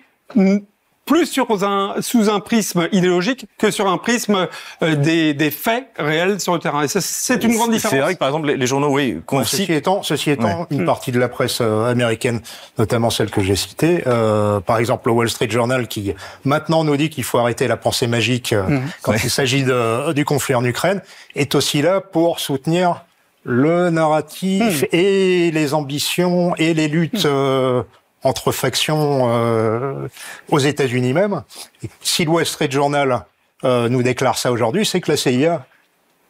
plus 1.09 1.25
sur 1.25 1.47
un, 1.63 1.95
sous 2.01 2.29
un 2.29 2.39
prisme 2.39 2.87
idéologique 2.91 3.45
que 3.57 3.71
sur 3.71 3.87
un 3.87 3.97
prisme 3.97 4.47
euh, 4.83 4.95
des, 4.95 5.33
des 5.33 5.51
faits 5.51 5.87
réels 5.97 6.39
sur 6.39 6.53
le 6.53 6.59
terrain. 6.59 6.83
Et 6.83 6.87
ça, 6.87 7.01
c'est 7.01 7.43
une 7.43 7.55
grande 7.55 7.71
différence. 7.71 7.95
C'est 7.95 8.01
vrai 8.01 8.13
que 8.13 8.19
par 8.19 8.29
exemple 8.29 8.47
les, 8.47 8.57
les 8.57 8.67
journaux, 8.67 8.89
oui, 8.93 9.19
qu'on 9.25 9.43
Ceci 9.43 9.63
cite- 9.65 9.69
étant, 9.71 10.03
ceci 10.03 10.29
étant, 10.31 10.67
une 10.69 10.85
partie 10.85 11.11
de 11.11 11.19
la 11.19 11.27
presse 11.27 11.59
euh, 11.61 11.91
américaine, 11.91 12.41
notamment 12.77 13.09
celle 13.09 13.31
que 13.31 13.41
j'ai 13.41 13.55
citée, 13.55 14.03
euh, 14.07 14.59
par 14.59 14.77
exemple 14.77 15.09
le 15.09 15.13
Wall 15.15 15.29
Street 15.29 15.49
Journal, 15.49 15.87
qui 15.87 16.13
maintenant 16.45 16.83
nous 16.83 16.95
dit 16.95 17.09
qu'il 17.09 17.23
faut 17.23 17.39
arrêter 17.39 17.67
la 17.67 17.77
pensée 17.77 18.07
magique 18.07 18.53
euh, 18.53 18.79
quand 19.01 19.13
il 19.13 19.29
s'agit 19.29 19.65
du 20.15 20.25
conflit 20.25 20.55
en 20.55 20.63
Ukraine, 20.63 21.01
est 21.35 21.55
aussi 21.55 21.81
là 21.81 22.01
pour 22.01 22.39
soutenir 22.39 23.03
le 23.43 23.89
narratif 23.89 24.83
et 24.91 25.49
les 25.51 25.73
ambitions 25.73 26.53
et 26.57 26.73
les 26.73 26.87
luttes 26.89 27.25
euh, 27.25 27.81
entre 28.23 28.51
factions 28.51 29.29
euh, 29.29 30.07
aux 30.49 30.59
États-Unis 30.59 31.13
même. 31.13 31.43
Si 32.01 32.25
le 32.25 32.31
Wall 32.31 32.45
Street 32.45 32.71
Journal 32.71 33.25
euh, 33.63 33.89
nous 33.89 34.03
déclare 34.03 34.37
ça 34.37 34.51
aujourd'hui, 34.51 34.85
c'est 34.85 35.01
que 35.01 35.11
la 35.11 35.17
CIA 35.17 35.65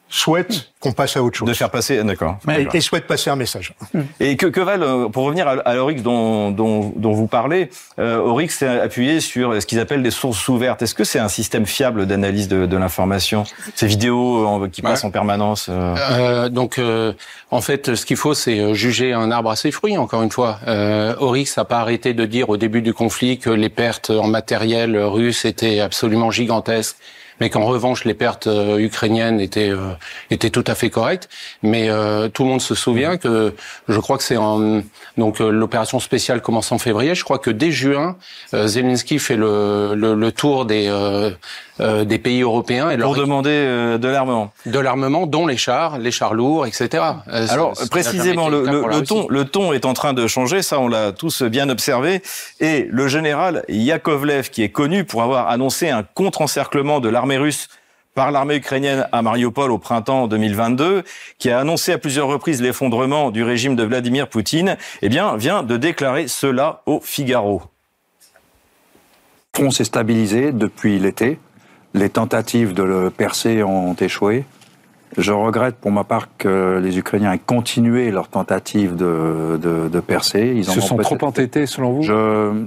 souhaite 0.10 0.72
qu'on 0.80 0.92
passe 0.94 1.16
à 1.18 1.24
autre 1.24 1.38
chose 1.38 1.48
de 1.48 1.54
faire 1.54 1.70
passer, 1.70 2.02
d'accord. 2.04 2.38
et, 2.50 2.68
et 2.74 2.82
souhaite 2.82 3.06
passer 3.06 3.30
un 3.30 3.36
message. 3.36 3.74
Et 4.20 4.38
que, 4.38 4.46
que 4.48 4.60
valent, 4.62 5.06
euh, 5.06 5.10
pour 5.10 5.26
revenir 5.26 5.48
à, 5.48 5.52
à 5.66 5.76
l'Orix 5.76 6.02
dont, 6.02 6.52
dont, 6.52 6.92
dont 6.96 7.12
vous 7.12 7.28
parlez, 7.28 7.70
euh, 8.00 8.18
Orix 8.18 8.50
s'est 8.50 8.80
appuyé 8.80 9.20
sur 9.20 9.62
ce 9.62 9.66
qu'ils 9.66 9.80
appellent 9.80 10.02
des 10.04 10.10
sources 10.12 10.48
ouvertes. 10.48 10.82
Est-ce 10.82 10.96
que 10.96 11.04
c'est 11.04 11.20
un 11.20 11.28
système 11.28 11.66
fiable 11.66 12.06
d'analyse 12.08 12.48
de, 12.48 12.66
de 12.66 12.78
l'information? 12.78 13.44
Ces 13.76 13.88
vidéos 13.88 14.64
euh, 14.64 14.68
qui 14.70 14.82
Ouais. 14.82 14.92
passent 14.92 15.04
en 15.04 15.12
permanence 15.12 15.68
euh, 15.70 15.96
Euh, 16.12 16.50
donc, 16.50 16.80
euh, 16.80 17.12
en 17.52 17.60
fait, 17.62 17.94
ce 17.96 18.06
qu'il 18.06 18.16
faut, 18.18 18.34
c'est 18.34 18.60
euh, 18.60 18.74
juger 18.74 19.12
un 19.14 19.30
arbre 19.32 19.52
à 19.52 19.56
ses 19.58 19.72
fruits. 19.72 19.98
Encore 19.98 20.24
une 20.24 20.32
fois, 20.32 20.60
euh, 20.68 21.14
Orix 21.20 21.54
n'a 21.58 21.66
pas 21.66 21.80
arrêté 21.80 22.14
de 22.14 22.26
dire 22.26 22.50
au 22.50 22.56
début 22.58 22.82
du 22.82 22.94
conflit 22.94 23.38
que 23.38 23.50
les 23.50 23.70
pertes 23.70 24.10
en 24.10 24.28
matériel 24.28 24.98
russe 24.98 25.44
étaient 25.46 25.82
absolument 25.82 26.32
gigantesques, 26.32 26.96
mais 27.39 27.50
qu'en 27.50 27.65
revanche, 27.65 28.06
les 28.06 28.13
pertes 28.13 28.47
euh, 28.47 28.77
ukrainiennes 28.77 29.39
étaient 29.39 29.69
euh, 29.69 29.94
étaient 30.30 30.50
tout 30.50 30.63
à 30.68 30.75
fait 30.75 30.89
correctes. 30.89 31.30
Mais 31.63 31.89
euh, 31.89 32.30
tout 32.30 32.44
le 32.44 32.50
monde 32.50 32.62
se 32.62 32.75
souvient 32.75 33.18
que, 33.18 33.53
je 33.88 34.00
crois 34.00 34.18
que 34.18 34.24
c'est 34.24 34.38
en 34.38 34.81
donc 35.18 35.41
euh, 35.41 35.50
l'opération 35.50 36.00
spéciale 36.00 36.41
commence 36.41 36.71
en 36.71 36.77
février. 36.77 37.15
Je 37.15 37.24
crois 37.24 37.39
que 37.39 37.50
dès 37.51 37.71
juin, 37.71 38.18
Zelensky 38.53 39.19
fait 39.19 39.36
le, 39.36 39.94
le, 39.95 40.15
le 40.15 40.31
tour 40.31 40.65
des 40.65 40.89
euh, 41.81 42.04
des 42.06 42.20
pays 42.20 42.42
européens 42.42 42.90
et 42.90 42.98
leur 42.98 43.14
pour 43.14 43.22
demander 43.22 43.50
euh, 43.52 43.98
de 43.98 44.08
l'armement. 44.08 44.52
de 44.66 44.80
l'armement, 44.80 45.28
dont 45.28 45.48
les 45.48 45.58
chars, 45.58 45.98
les 45.98 46.12
chars 46.12 46.34
lourds, 46.34 46.66
etc. 46.66 47.03
Euh, 47.30 47.48
Alors 47.50 47.74
précisément, 47.89 48.50
le, 48.50 49.01
ton, 49.03 49.27
le 49.30 49.46
ton 49.46 49.74
est 49.74 49.86
en 49.86 49.94
train 49.94 50.13
de 50.13 50.27
changer, 50.27 50.62
ça 50.62 50.80
on 50.80 50.88
l'a 50.88 51.12
tous 51.12 51.44
bien 51.44 51.70
observé. 51.70 52.22
Et 52.60 52.88
le 52.89 53.08
général 53.08 53.63
Yakovlev, 53.70 54.50
qui 54.50 54.63
est 54.63 54.70
connu 54.70 55.06
pour 55.06 55.24
avoir 55.24 55.50
annoncé 55.50 55.89
un 55.89 56.03
contre-encerclement 56.03 57.00
de 57.00 57.10
l'armée 57.10 57.38
russe 57.38 57.70
par 58.15 58.32
l'armée 58.32 58.56
ukrainienne 58.56 59.08
à 59.13 59.22
Mariupol 59.22 59.72
au 59.72 59.77
printemps 59.77 60.27
2022, 60.27 61.03
qui 61.38 61.50
a 61.50 61.60
annoncé 61.60 61.94
à 61.94 61.98
plusieurs 61.98 62.27
reprises 62.27 62.62
l'effondrement 62.62 63.32
du 63.32 63.44
régime 63.44 63.77
de 63.77 63.84
Vladimir 63.84 64.27
Poutine, 64.27 64.75
eh 65.01 65.08
bien, 65.08 65.38
vient 65.38 65.63
de 65.63 65.77
déclarer 65.77 66.27
cela 66.27 66.82
au 66.86 67.00
Figaro. 67.01 67.62
Le 69.53 69.63
front 69.63 69.72
s'est 69.72 69.86
stabilisé 69.86 70.51
depuis 70.51 71.00
l'été. 71.00 71.39
Les 71.93 72.10
tentatives 72.10 72.74
de 72.74 72.84
le 72.84 73.10
percer 73.10 73.63
ont 73.63 73.96
échoué. 73.96 74.46
Je 75.17 75.31
regrette 75.31 75.75
pour 75.75 75.91
ma 75.91 76.03
part 76.03 76.27
que 76.38 76.79
les 76.84 77.00
Ukrainiens 77.00 77.34
aient 77.34 77.39
continué 77.39 78.12
leur 78.12 78.27
tentative 78.27 78.96
de, 78.96 79.60
de, 79.60 79.88
de 79.89 80.00
percer. 80.00 80.53
Ils 80.55 80.69
en 80.69 80.74
se 80.74 80.79
ont 80.79 80.84
sont 80.84 80.98
trop 80.98 81.17
entêtés, 81.24 81.65
selon 81.65 81.93
vous? 81.93 82.03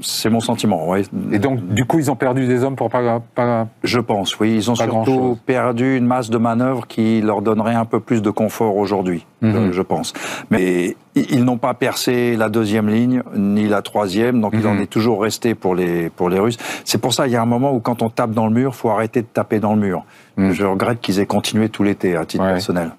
C'est 0.03 0.29
mon 0.29 0.41
sentiment, 0.41 0.89
oui. 0.89 1.09
Et 1.31 1.39
donc, 1.39 1.65
du 1.69 1.85
coup, 1.85 2.01
ils 2.01 2.11
ont 2.11 2.17
perdu 2.17 2.49
des 2.49 2.65
hommes 2.65 2.75
pour 2.75 2.91
pas... 2.91 3.23
pas... 3.37 3.69
Je 3.85 4.01
pense, 4.01 4.41
oui. 4.41 4.57
Ils 4.57 4.71
ont 4.73 4.75
surtout 4.75 5.39
perdu 5.47 5.97
une 5.97 6.05
masse 6.05 6.31
de 6.31 6.39
manœuvres 6.39 6.89
qui 6.89 7.21
leur 7.21 7.43
donnerait 7.43 7.77
un 7.77 7.85
peu 7.85 8.01
plus 8.01 8.23
de 8.23 8.31
confort 8.31 8.77
aujourd'hui, 8.77 9.25
Mhm. 9.43 9.57
euh, 9.57 9.73
je 9.73 9.83
pense. 9.83 10.13
Mais 10.51 10.97
i- 11.15 11.27
ils 11.31 11.45
n'ont 11.45 11.59
pas 11.59 11.75
percé 11.75 12.37
la 12.37 12.49
deuxième 12.49 12.89
ligne, 12.89 13.23
ni 13.37 13.69
la 13.69 13.83
troisième, 13.83 14.41
donc 14.41 14.53
il 14.55 14.67
en 14.67 14.75
Mhm. 14.75 14.83
est 14.83 14.87
toujours 14.87 15.21
resté 15.23 15.55
pour 15.55 15.75
les, 15.75 16.09
pour 16.11 16.31
les 16.31 16.39
Russes. 16.39 16.57
C'est 16.85 16.99
pour 17.01 17.13
ça, 17.13 17.27
il 17.27 17.33
y 17.33 17.37
a 17.37 17.43
un 17.43 17.47
moment 17.47 17.73
où 17.75 17.81
quand 17.81 18.01
on 18.03 18.09
tape 18.09 18.31
dans 18.31 18.47
le 18.47 18.53
mur, 18.55 18.75
faut 18.75 18.89
arrêter 18.91 19.21
de 19.21 19.27
taper 19.27 19.61
dans 19.61 19.75
le 19.75 19.81
mur. 19.81 20.05
Mhm. 20.39 20.53
Je 20.53 20.65
regrette 20.65 21.01
qu'ils 21.01 21.19
aient 21.21 21.27
continué 21.27 21.69
tout 21.69 21.83
l'été, 21.83 22.17
à 22.17 22.25
titre 22.25 22.45
Ouais. 22.45 22.53
personnel. 22.53 22.93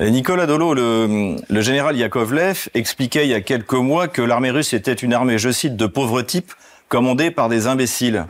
Et 0.00 0.10
Nicolas 0.10 0.46
Dolo, 0.46 0.74
le, 0.74 1.36
le 1.48 1.60
général 1.60 1.96
Yakovlev, 1.96 2.68
expliquait 2.74 3.26
il 3.26 3.30
y 3.30 3.34
a 3.34 3.40
quelques 3.40 3.74
mois 3.74 4.08
que 4.08 4.22
l'armée 4.22 4.50
russe 4.50 4.72
était 4.74 4.92
une 4.92 5.12
armée, 5.14 5.38
je 5.38 5.50
cite, 5.50 5.76
de 5.76 5.86
pauvres 5.86 6.22
types 6.22 6.52
commandés 6.88 7.30
par 7.30 7.48
des 7.48 7.68
imbéciles. 7.68 8.26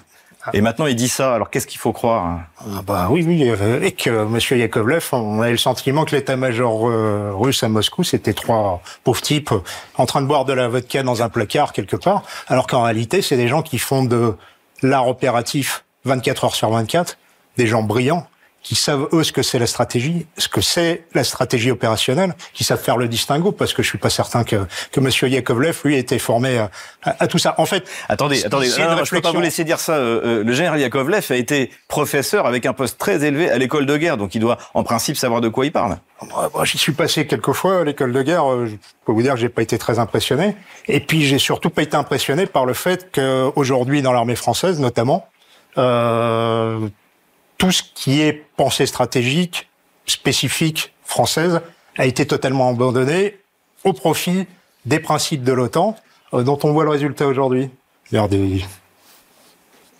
Et 0.52 0.60
maintenant 0.60 0.86
il 0.86 0.96
dit 0.96 1.08
ça, 1.08 1.34
alors 1.34 1.50
qu'est-ce 1.50 1.66
qu'il 1.66 1.80
faut 1.80 1.92
croire 1.92 2.26
hein? 2.26 2.40
Ah 2.60 2.82
bah 2.86 3.08
oui, 3.10 3.24
oui, 3.26 3.48
euh, 3.48 3.80
et 3.80 3.92
que 3.92 4.10
M. 4.10 4.58
Yakovlev, 4.58 5.08
on 5.12 5.40
a 5.40 5.50
le 5.50 5.56
sentiment 5.56 6.04
que 6.04 6.14
l'état-major 6.14 6.88
euh, 6.88 7.32
russe 7.34 7.62
à 7.62 7.68
Moscou, 7.68 8.04
c'était 8.04 8.34
trois 8.34 8.82
pauvres 9.04 9.22
types 9.22 9.52
euh, 9.52 9.60
en 9.96 10.06
train 10.06 10.20
de 10.20 10.26
boire 10.26 10.44
de 10.44 10.52
la 10.52 10.68
vodka 10.68 11.02
dans 11.02 11.22
un 11.22 11.28
placard 11.28 11.72
quelque 11.72 11.96
part, 11.96 12.22
alors 12.48 12.66
qu'en 12.66 12.82
réalité, 12.82 13.22
c'est 13.22 13.36
des 13.36 13.48
gens 13.48 13.62
qui 13.62 13.78
font 13.78 14.04
de 14.04 14.34
l'art 14.82 15.08
opératif 15.08 15.84
24 16.04 16.44
heures 16.44 16.54
sur 16.54 16.70
24, 16.70 17.16
des 17.56 17.66
gens 17.66 17.82
brillants, 17.82 18.26
qui 18.64 18.74
savent 18.74 19.06
eux 19.12 19.22
ce 19.22 19.30
que 19.30 19.42
c'est 19.42 19.60
la 19.60 19.68
stratégie, 19.68 20.26
ce 20.38 20.48
que 20.48 20.60
c'est 20.60 21.04
la 21.14 21.22
stratégie 21.22 21.70
opérationnelle, 21.70 22.34
qui 22.54 22.64
savent 22.64 22.82
faire 22.82 22.96
le 22.96 23.06
distinguo, 23.06 23.52
parce 23.52 23.72
que 23.74 23.82
je 23.84 23.88
suis 23.88 23.98
pas 23.98 24.10
certain 24.10 24.42
que 24.42 24.56
que 24.90 24.98
Monsieur 25.00 25.28
Yakovlev 25.28 25.78
lui 25.84 25.96
était 25.96 26.18
formé 26.18 26.58
à, 26.58 26.70
à 27.04 27.26
tout 27.28 27.38
ça. 27.38 27.54
En 27.58 27.66
fait, 27.66 27.84
attendez, 28.08 28.44
attendez, 28.44 28.68
c'est 28.70 28.80
une 28.80 28.88
non, 28.88 28.96
non, 28.96 29.04
je 29.04 29.10
peux 29.10 29.20
pas 29.20 29.30
vous 29.30 29.40
laisser 29.40 29.62
dire 29.64 29.78
ça. 29.78 29.92
Euh, 29.92 30.20
euh, 30.24 30.44
le 30.44 30.52
général 30.52 30.80
Yakovlev 30.80 31.26
a 31.30 31.36
été 31.36 31.70
professeur 31.86 32.46
avec 32.46 32.66
un 32.66 32.72
poste 32.72 32.98
très 32.98 33.22
élevé 33.24 33.50
à 33.50 33.58
l'école 33.58 33.86
de 33.86 33.96
guerre, 33.96 34.16
donc 34.16 34.34
il 34.34 34.40
doit 34.40 34.58
en 34.74 34.82
principe 34.82 35.16
savoir 35.16 35.40
de 35.40 35.48
quoi 35.48 35.66
il 35.66 35.72
parle. 35.72 35.98
Moi, 36.30 36.50
moi, 36.54 36.64
j'y 36.64 36.78
suis 36.78 36.92
passé 36.92 37.26
quelques 37.26 37.52
fois 37.52 37.80
à 37.80 37.84
l'école 37.84 38.12
de 38.12 38.22
guerre. 38.22 38.50
euh, 38.50 38.66
Je 38.66 38.76
peux 39.04 39.12
vous 39.12 39.20
dire 39.22 39.34
que 39.34 39.40
j'ai 39.40 39.50
pas 39.50 39.60
été 39.62 39.76
très 39.76 39.98
impressionné. 39.98 40.56
Et 40.88 41.00
puis, 41.00 41.22
j'ai 41.26 41.38
surtout 41.38 41.68
pas 41.68 41.82
été 41.82 41.96
impressionné 41.96 42.46
par 42.46 42.64
le 42.64 42.72
fait 42.72 43.10
qu'aujourd'hui, 43.14 44.00
dans 44.00 44.12
l'armée 44.12 44.36
française, 44.36 44.80
notamment, 44.80 45.28
euh, 45.76 46.78
tout 47.58 47.72
ce 47.72 47.82
qui 47.94 48.20
est 48.20 48.44
pensée 48.56 48.86
stratégique, 48.86 49.68
spécifique 50.06 50.92
française, 51.04 51.60
a 51.96 52.06
été 52.06 52.26
totalement 52.26 52.68
abandonné 52.68 53.38
au 53.84 53.92
profit 53.92 54.46
des 54.84 54.98
principes 55.00 55.44
de 55.44 55.52
l'OTAN, 55.52 55.96
euh, 56.32 56.42
dont 56.42 56.58
on 56.62 56.72
voit 56.72 56.84
le 56.84 56.90
résultat 56.90 57.26
aujourd'hui. 57.26 57.70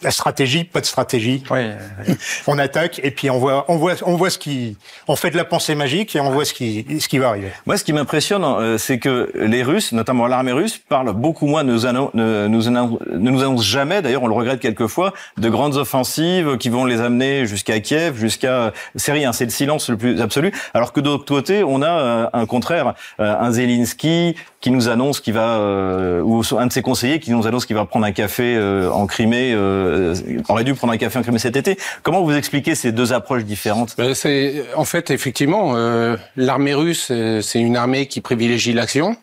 La 0.04 0.10
stratégie, 0.10 0.64
pas 0.64 0.80
de 0.80 0.86
stratégie. 0.86 1.42
Oui. 1.50 1.60
On 2.46 2.58
attaque 2.58 3.00
et 3.02 3.10
puis 3.10 3.30
on 3.30 3.38
voit, 3.38 3.64
on 3.68 3.76
voit, 3.76 3.94
on 4.04 4.16
voit 4.16 4.30
ce 4.30 4.38
qui, 4.38 4.76
on 5.08 5.16
fait 5.16 5.30
de 5.30 5.36
la 5.36 5.44
pensée 5.44 5.74
magique 5.74 6.14
et 6.14 6.20
on 6.20 6.30
voit 6.30 6.44
ce 6.44 6.52
qui, 6.54 6.84
ce 7.00 7.08
qui 7.08 7.18
va 7.18 7.28
arriver. 7.30 7.48
Moi, 7.66 7.76
ce 7.78 7.84
qui 7.84 7.92
m'impressionne, 7.92 8.44
euh, 8.44 8.78
c'est 8.78 8.98
que 8.98 9.32
les 9.34 9.62
Russes, 9.62 9.92
notamment 9.92 10.26
l'armée 10.26 10.52
russe, 10.52 10.78
parlent 10.88 11.12
beaucoup 11.12 11.46
moins, 11.46 11.62
ne 11.64 11.72
nous, 11.72 11.86
annon- 11.86 12.10
ne, 12.14 12.46
nous 12.48 12.68
annon- 12.68 12.98
ne 13.10 13.30
nous 13.30 13.42
annoncent 13.42 13.62
jamais, 13.62 14.02
d'ailleurs 14.02 14.22
on 14.22 14.28
le 14.28 14.34
regrette 14.34 14.60
quelquefois, 14.60 15.12
de 15.38 15.48
grandes 15.48 15.76
offensives 15.76 16.58
qui 16.58 16.68
vont 16.68 16.84
les 16.84 17.00
amener 17.00 17.46
jusqu'à 17.46 17.80
Kiev, 17.80 18.16
jusqu'à... 18.18 18.72
C'est 18.96 19.12
rien, 19.12 19.32
c'est 19.32 19.44
le 19.44 19.50
silence 19.50 19.88
le 19.88 19.96
plus 19.96 20.20
absolu. 20.20 20.52
Alors 20.74 20.92
que 20.92 21.00
d'autre 21.00 21.24
côté, 21.24 21.64
on 21.64 21.80
a 21.82 21.88
euh, 21.90 22.26
un 22.32 22.46
contraire, 22.46 22.94
euh, 23.20 23.34
un 23.40 23.50
Zelensky 23.52 24.34
qui 24.60 24.70
nous 24.70 24.88
annonce 24.88 25.20
qu'il 25.20 25.34
va, 25.34 25.58
euh, 25.58 26.20
ou 26.22 26.42
un 26.58 26.66
de 26.66 26.72
ses 26.72 26.82
conseillers 26.82 27.20
qui 27.20 27.30
nous 27.30 27.46
annonce 27.46 27.66
qu'il 27.66 27.76
va 27.76 27.84
prendre 27.84 28.06
un 28.06 28.12
café 28.12 28.54
euh, 28.56 28.90
en 28.90 29.06
Crimée, 29.06 29.52
euh, 29.94 30.42
aurait 30.48 30.64
dû 30.64 30.74
prendre 30.74 30.92
un 30.92 30.98
café 30.98 31.18
en 31.18 31.22
Crimée 31.22 31.38
cet 31.38 31.56
été. 31.56 31.78
Comment 32.02 32.22
vous 32.22 32.34
expliquez 32.34 32.74
ces 32.74 32.92
deux 32.92 33.12
approches 33.12 33.44
différentes? 33.44 33.94
Ben, 33.96 34.14
c'est 34.14 34.64
en 34.74 34.84
fait 34.84 35.10
effectivement 35.10 35.74
euh, 35.76 36.16
l'armée 36.36 36.74
russe, 36.74 37.08
euh, 37.10 37.40
c'est 37.40 37.60
une 37.60 37.76
armée 37.76 38.06
qui 38.06 38.20
privilégie 38.20 38.72
l'action. 38.72 39.16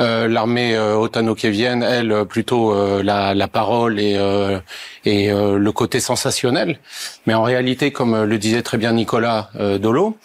Euh, 0.00 0.26
l'armée 0.26 0.74
euh, 0.74 0.96
otano-kievienne, 0.96 1.84
elle, 1.84 2.10
euh, 2.10 2.24
plutôt 2.24 2.72
euh, 2.72 3.00
la, 3.04 3.32
la 3.32 3.46
parole 3.46 4.00
et, 4.00 4.16
euh, 4.16 4.58
et 5.04 5.30
le 5.30 5.70
côté 5.70 6.00
sensationnel. 6.00 6.78
Mais 7.26 7.34
en 7.34 7.44
réalité, 7.44 7.92
comme 7.92 8.24
le 8.24 8.38
disait 8.38 8.62
très 8.62 8.78
bien 8.78 8.92
Nicolas 8.92 9.50
Dolo, 9.80 10.16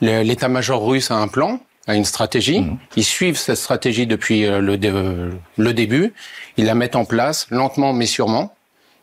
l'état-major 0.00 0.86
russe 0.86 1.10
a 1.10 1.16
un 1.16 1.28
plan, 1.28 1.60
a 1.88 1.94
une 1.96 2.04
stratégie. 2.04 2.64
Ils 2.96 3.04
suivent 3.04 3.38
cette 3.38 3.56
stratégie 3.56 4.06
depuis 4.06 4.44
euh, 4.46 4.60
le, 4.60 4.76
dé- 4.76 4.90
euh, 4.92 5.30
le 5.56 5.72
début. 5.72 6.12
Ils 6.56 6.66
la 6.66 6.74
mettent 6.76 6.96
en 6.96 7.04
place 7.04 7.46
lentement 7.50 7.92
mais 7.92 8.06
sûrement 8.06 8.54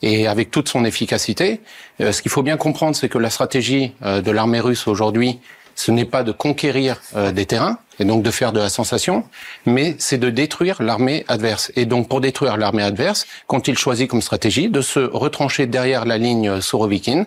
et 0.01 0.27
avec 0.27 0.51
toute 0.51 0.69
son 0.69 0.85
efficacité. 0.85 1.61
Euh, 1.99 2.11
ce 2.11 2.21
qu'il 2.21 2.31
faut 2.31 2.43
bien 2.43 2.57
comprendre, 2.57 2.95
c'est 2.95 3.09
que 3.09 3.17
la 3.17 3.29
stratégie 3.29 3.93
euh, 4.03 4.21
de 4.21 4.29
l'armée 4.31 4.59
russe 4.59 4.87
aujourd'hui, 4.87 5.39
ce 5.73 5.91
n'est 5.91 6.05
pas 6.05 6.23
de 6.23 6.31
conquérir 6.31 7.01
euh, 7.15 7.31
des 7.31 7.45
terrains 7.45 7.79
et 7.99 8.05
donc 8.05 8.21
de 8.23 8.29
faire 8.31 8.51
de 8.53 8.59
la 8.59 8.69
sensation, 8.69 9.23
mais 9.65 9.95
c'est 9.99 10.17
de 10.17 10.29
détruire 10.29 10.81
l'armée 10.83 11.25
adverse. 11.27 11.71
Et 11.75 11.85
donc 11.85 12.07
pour 12.09 12.21
détruire 12.21 12.57
l'armée 12.57 12.83
adverse, 12.83 13.25
quand 13.47 13.67
il 13.67 13.77
choisit 13.77 14.09
comme 14.09 14.21
stratégie 14.21 14.69
de 14.69 14.81
se 14.81 14.99
retrancher 14.99 15.65
derrière 15.65 16.05
la 16.05 16.17
ligne 16.17 16.59
Sorovikine 16.61 17.25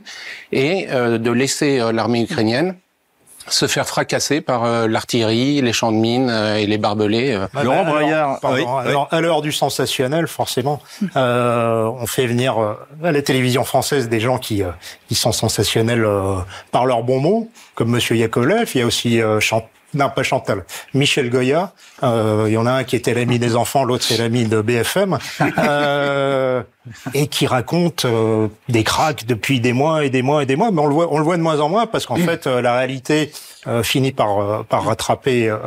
et 0.53 0.87
de 0.87 1.31
laisser 1.31 1.79
l'armée 1.93 2.23
ukrainienne 2.23 2.75
se 3.53 3.67
faire 3.67 3.87
fracasser 3.87 4.41
par 4.41 4.65
euh, 4.65 4.87
l'artillerie, 4.89 5.61
les 5.61 5.73
champs 5.73 5.93
de 5.93 5.97
mines 5.97 6.31
euh, 6.31 6.57
et 6.57 6.67
les 6.67 6.79
barbelés. 6.79 7.33
euh. 7.35 7.47
Ah 7.55 7.65
Laurent 7.65 7.77
bah, 7.85 7.91
alors, 7.91 7.95
Braillard, 7.95 8.41
pardon, 8.41 8.57
oui, 8.57 8.65
oui. 8.67 8.89
alors, 8.89 9.09
à 9.11 9.21
l'heure 9.21 9.43
du 9.43 9.53
sensationnel, 9.53 10.27
forcément, 10.29 10.81
euh, 11.17 11.85
on 12.01 12.07
fait 12.07 12.27
venir 12.27 12.59
euh, 12.59 12.75
à 13.05 13.13
la 13.13 13.23
télévision 13.23 13.65
française 13.65 14.09
des 14.09 14.21
gens 14.21 14.39
qui, 14.39 14.63
euh, 14.63 14.71
qui 15.09 15.15
sont 15.15 15.33
sensationnels 15.33 16.05
euh, 16.05 16.37
par 16.73 16.87
leurs 16.87 17.03
bons 17.03 17.21
mots, 17.21 17.51
comme 17.75 17.91
Monsieur 17.91 18.17
Yakovlev. 18.17 18.71
Il 18.75 18.79
y 18.81 18.83
a 18.83 18.87
aussi 18.87 19.21
euh, 19.21 19.41
Chan- 19.41 19.69
non 19.95 20.11
pas 20.11 20.23
Chantal, 20.23 20.65
Michel 20.93 21.31
Goya. 21.31 21.73
Euh, 22.03 22.45
il 22.49 22.53
y 22.53 22.57
en 22.59 22.67
a 22.67 22.73
un 22.73 22.85
qui 22.85 22.95
était 22.95 23.15
l'ami 23.15 23.39
des 23.39 23.57
enfants, 23.57 23.85
l'autre 23.85 24.05
c'est 24.05 24.19
l'ami 24.19 24.45
de 24.45 24.61
BFM, 24.61 25.19
euh, 25.59 26.63
et 27.15 27.27
qui 27.27 27.47
raconte 27.47 28.05
euh, 28.05 28.49
des 28.69 28.85
cracks 28.85 29.27
depuis 29.27 29.61
des 29.61 29.73
mois 29.73 30.05
et 30.05 30.11
des 30.11 30.23
mois 30.23 30.43
et 30.43 30.47
des 30.47 30.57
mois. 30.57 30.71
Mais 30.71 30.81
on 30.81 30.87
le 30.87 30.95
voit, 30.95 31.09
on 31.13 31.19
le 31.19 31.25
voit 31.25 31.37
de 31.37 31.43
moins 31.43 31.61
en 31.61 31.69
moins 31.69 31.87
parce 31.87 32.07
qu'en 32.07 32.17
fait, 32.17 32.47
euh, 32.47 32.61
la 32.61 32.77
réalité 32.77 33.31
euh, 33.67 33.83
finit 33.83 34.13
par 34.13 34.39
euh, 34.39 34.63
par 34.69 34.85
rattraper 34.85 35.49
euh, 35.51 35.59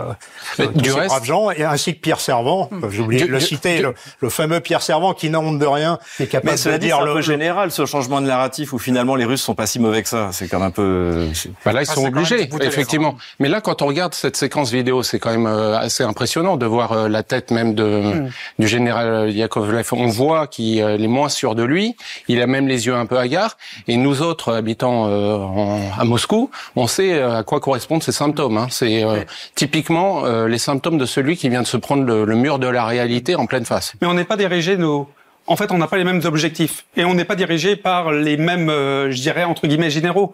du 0.75 0.89
ces 0.89 0.95
reste- 0.95 1.07
braves 1.09 1.25
gens, 1.25 1.51
et 1.51 1.63
ainsi 1.63 1.93
que 1.93 1.99
Pierre 1.99 2.19
Servant. 2.21 2.69
euh, 2.71 2.89
J'ai 2.89 3.01
oublié 3.01 3.25
de 3.25 3.31
le 3.31 3.37
du- 3.39 3.45
citer, 3.45 3.77
du- 3.77 3.83
le, 3.83 3.93
le 4.21 4.29
fameux 4.29 4.59
Pierre 4.61 4.81
Servant 4.81 5.13
qui 5.13 5.29
n'a 5.29 5.39
honte 5.39 5.59
de 5.59 5.65
rien, 5.65 5.99
qui 6.17 6.23
est 6.23 6.27
capable 6.27 6.51
Mais 6.51 6.57
cela 6.57 6.75
de 6.77 6.81
dit, 6.81 6.87
dire 6.87 6.99
un 6.99 7.05
le, 7.05 7.13
peu 7.13 7.21
général 7.21 7.69
ce 7.71 7.85
changement 7.85 8.21
de 8.21 8.27
narratif 8.27 8.71
où 8.73 8.79
finalement 8.79 9.15
les 9.15 9.25
Russes 9.25 9.41
sont 9.41 9.55
pas 9.55 9.67
si 9.67 9.77
mauvais 9.79 10.01
que 10.03 10.09
ça. 10.09 10.29
C'est 10.31 10.47
quand 10.47 10.59
même 10.59 10.69
un 10.69 10.71
peu. 10.71 11.27
Bah 11.65 11.73
là, 11.73 11.81
ils 11.83 11.87
Ah, 11.89 11.93
sont 11.93 12.05
obligés, 12.07 12.49
effectivement. 12.61 13.15
Mais 13.39 13.49
là, 13.49 13.59
quand 13.61 13.81
on 13.81 13.87
regarde 13.87 14.13
cette 14.13 14.37
séquence 14.37 14.71
vidéo, 14.71 15.03
c'est 15.03 15.19
quand 15.19 15.31
même 15.31 15.45
euh, 15.47 15.77
assez 15.77 16.03
impressionnant 16.03 16.55
de 16.57 16.65
voir 16.65 16.93
euh, 16.93 17.07
la 17.09 17.23
tête 17.23 17.51
même 17.51 17.75
de 17.75 17.81
Hmm. 18.01 18.29
du 18.57 18.67
général 18.67 19.31
Yakovlev. 19.31 19.87
On 19.91 20.07
voit 20.07 20.47
qu'il 20.47 20.81
euh, 20.81 20.97
est 20.97 21.07
moins 21.11 21.29
sûr 21.29 21.53
de 21.53 21.63
lui. 21.63 21.95
Il 22.27 22.41
a 22.41 22.47
même 22.47 22.67
les 22.67 22.87
yeux 22.87 22.95
un 22.95 23.05
peu 23.05 23.17
hagards. 23.19 23.57
Et 23.87 23.97
nous 23.97 24.23
autres, 24.23 24.53
habitants 24.53 25.07
euh, 25.07 25.35
en- 25.37 25.79
à 25.99 26.03
Moscou, 26.05 26.49
on 26.75 26.87
sait 26.87 27.13
euh, 27.13 27.37
à 27.39 27.43
quoi 27.43 27.59
correspondent 27.59 28.01
ces 28.01 28.11
symptômes. 28.11 28.57
hein. 28.57 28.67
C'est 28.71 29.03
euh, 29.03 29.23
typiquement 29.55 30.25
euh, 30.25 30.47
les 30.47 30.57
symptômes 30.57 30.97
de 30.97 31.05
celui 31.05 31.37
qui 31.37 31.49
vient 31.49 31.61
de 31.61 31.67
se 31.67 31.77
prendre 31.77 32.03
le, 32.03 32.25
le 32.25 32.35
mur 32.35 32.57
de 32.57 32.67
la 32.67 32.85
réalité 32.85 33.35
en 33.35 33.45
pleine 33.45 33.65
face. 33.65 33.93
Mais 34.01 34.07
on 34.07 34.13
n'est 34.15 34.23
pas 34.25 34.37
dirigé 34.37 34.77
nos. 34.77 35.07
En 35.47 35.55
fait, 35.55 35.71
on 35.71 35.77
n'a 35.77 35.87
pas 35.87 35.97
les 35.97 36.03
mêmes 36.03 36.21
objectifs 36.23 36.85
et 36.95 37.03
on 37.03 37.13
n'est 37.13 37.25
pas 37.25 37.35
dirigé 37.35 37.75
par 37.75 38.11
les 38.11 38.37
mêmes, 38.37 38.69
euh, 38.69 39.11
je 39.11 39.19
dirais 39.21 39.43
entre 39.43 39.67
guillemets 39.67 39.89
généraux. 39.89 40.31